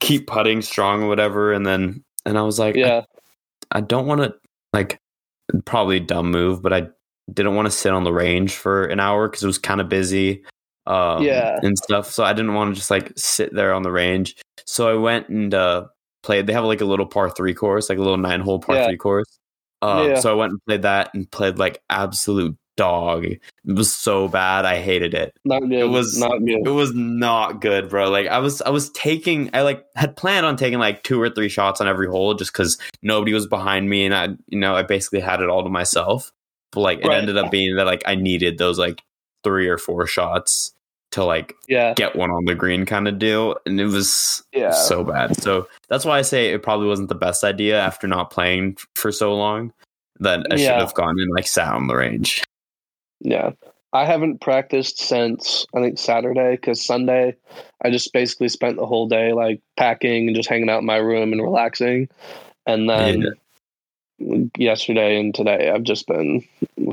[0.00, 1.52] keep putting strong or whatever.
[1.52, 3.02] And then, and I was like, Yeah.
[3.72, 4.34] I, I don't want to
[4.72, 4.98] like
[5.64, 6.88] probably a dumb move, but I
[7.32, 9.88] didn't want to sit on the range for an hour because it was kind of
[9.88, 10.44] busy.
[10.86, 11.58] Um, Yeah.
[11.62, 12.10] and stuff.
[12.10, 14.36] So I didn't want to just like sit there on the range.
[14.66, 15.86] So I went and uh,
[16.22, 16.46] played.
[16.46, 18.86] They have like a little par three course, like a little nine hole par Yeah.
[18.86, 19.38] three course.
[19.82, 20.20] Um, Yeah.
[20.20, 23.24] So I went and played that and played like absolute dog.
[23.26, 24.64] It was so bad.
[24.64, 25.34] I hated it.
[25.44, 25.72] Not good.
[25.72, 26.66] It was- not good.
[26.66, 28.08] It was not good, bro.
[28.10, 31.28] Like I was, I was taking, I like had planned on taking like two or
[31.28, 34.74] three shots on every hole just because nobody was behind me, and I, you know,
[34.74, 36.32] I basically had it all to myself.
[36.72, 39.02] But like it ended up being that like I needed those like
[39.44, 40.72] three or four shots
[41.12, 41.94] to like Yeah.
[41.94, 44.72] get one on the green kind of deal, and it was Yeah.
[44.72, 45.40] so bad.
[45.40, 49.12] So that's why I say it probably wasn't the best idea after not playing for
[49.12, 49.72] so long.
[50.20, 52.44] That I should have gone and like sat on the range.
[53.20, 53.52] Yeah.
[53.92, 57.34] I haven't practiced since I think Saturday because Sunday
[57.84, 60.96] I just basically spent the whole day like packing and just hanging out in my
[60.96, 62.08] room and relaxing.
[62.66, 63.32] And then
[64.56, 66.44] yesterday and today I've just been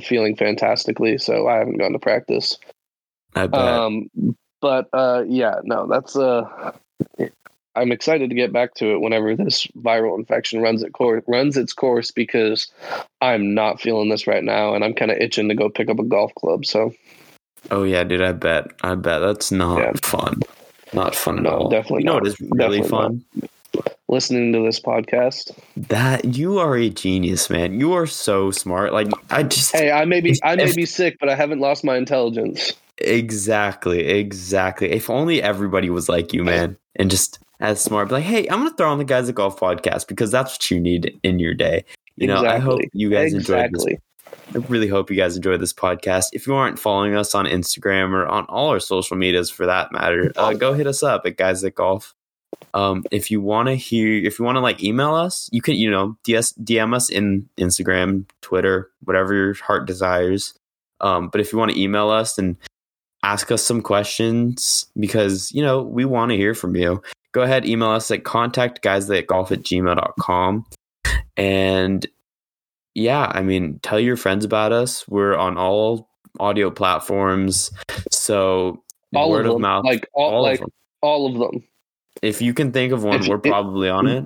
[0.02, 2.58] feeling fantastically, so I haven't gone to practice.
[3.36, 3.60] I bet.
[3.60, 4.10] Um,
[4.62, 6.72] but uh, yeah, no, that's uh,
[7.76, 11.56] I'm excited to get back to it whenever this viral infection runs it course runs
[11.56, 12.68] its course because
[13.22, 16.00] I'm not feeling this right now, and I'm kind of itching to go pick up
[16.00, 16.66] a golf club.
[16.66, 16.94] So
[17.72, 18.22] oh yeah, dude.
[18.22, 18.72] I bet.
[18.82, 19.92] I bet that's not Yeah.
[20.02, 20.42] fun.
[20.92, 21.70] Not fun at No, all.
[21.70, 22.24] definitely You know not.
[22.24, 23.26] what is really Definitely fun?
[24.08, 27.80] Listening to this podcast, That you are a genius, man.
[27.80, 28.94] You are so smart.
[28.94, 31.60] Like I just hey, I may be I may If- be sick, but I haven't
[31.60, 32.74] lost my intelligence.
[32.98, 34.92] exactly, exactly.
[34.92, 38.08] If only everybody was like you, man, and just as smart.
[38.08, 40.72] Be like, hey, I'm gonna throw on the guys at golf podcast because that's what
[40.72, 41.84] you need in your day.
[42.16, 43.86] You know, I hope you guys enjoyed this.
[44.54, 46.28] I really hope you guys enjoyed this podcast.
[46.34, 49.92] If you aren't following us on Instagram or on all our social medias for that
[49.92, 52.14] matter, uh, go hit us up at Guys at Golf.
[52.74, 55.76] Um, if you want to hear, if you want to like email us, you can,
[55.76, 60.54] you know, DS, DM us in Instagram, Twitter, whatever your heart desires.
[61.02, 62.58] Um, but if you want to email us and
[63.24, 67.66] ask us some questions, because, you know, we want to hear from you, go ahead,
[67.66, 70.66] email us at contact guys that golf at gmail.com.
[71.38, 72.06] And
[72.94, 75.08] yeah, I mean, tell your friends about us.
[75.08, 77.72] We're on all audio platforms.
[78.12, 78.84] So
[79.16, 80.62] All word of of, mouth, like all, all like
[81.02, 81.64] all of them.
[82.22, 84.26] If you can think of one, If- we're if- probably on it.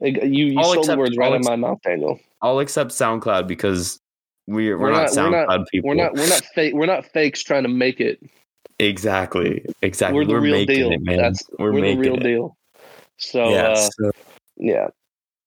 [0.00, 2.20] You you All stole the except- words right all out of my mouth, Daniel.
[2.40, 3.98] I'll accept SoundCloud because
[4.46, 5.88] we're we're, We're not, not- we're SoundCloud not- people.
[5.88, 8.20] We're not we're not fake we're not fakes trying to make it.
[8.78, 9.64] Exactly.
[9.82, 10.16] Exactly.
[10.18, 10.92] we're the real making deal.
[10.92, 11.16] it, man.
[11.18, 12.22] That's we're, we're, the real it.
[12.22, 12.56] deal.
[13.16, 13.68] So yeah.
[13.70, 14.10] uh, so
[14.56, 14.86] yeah.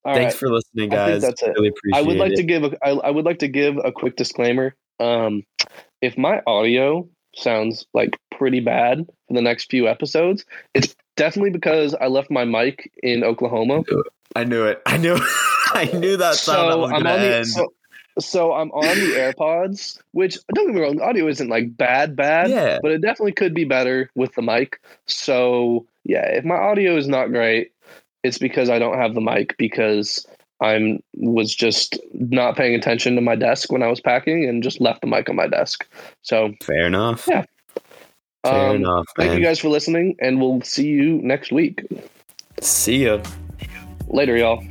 [0.04, 0.40] All thanks right.
[0.40, 1.22] for listening, I think guys.
[1.22, 1.54] that's it.
[1.56, 2.38] Really appreciate I would like it.
[2.38, 4.76] to give a I, I would like to give a quick disclaimer.
[5.00, 5.44] Um,
[6.02, 11.94] if my audio sounds like pretty bad for the next few episodes, it's definitely because
[11.94, 13.84] I left my mic in Oklahoma.
[14.36, 14.82] I knew it.
[14.88, 15.16] I knew.
[15.74, 17.74] I knew that so I'm on the so,
[18.20, 22.16] so I'm on the AirPods, which don't get me wrong, the audio isn't like bad,
[22.16, 22.80] bad, Yeah.
[22.82, 24.82] but it definitely could be better with the mic.
[25.06, 27.72] So yeah, if my audio is not great,
[28.24, 30.26] it's because I don't have the mic because
[30.60, 34.82] I'm was just not paying attention to my desk when I was packing and just
[34.82, 35.88] left the mic on my desk.
[36.24, 37.28] So Fair enough.
[37.28, 37.46] Yeah.
[38.44, 39.40] Fair um, enough, thank man.
[39.40, 41.86] you guys for listening, and we'll see you next week.
[42.60, 43.22] See ya.
[44.08, 44.64] Later, y'all.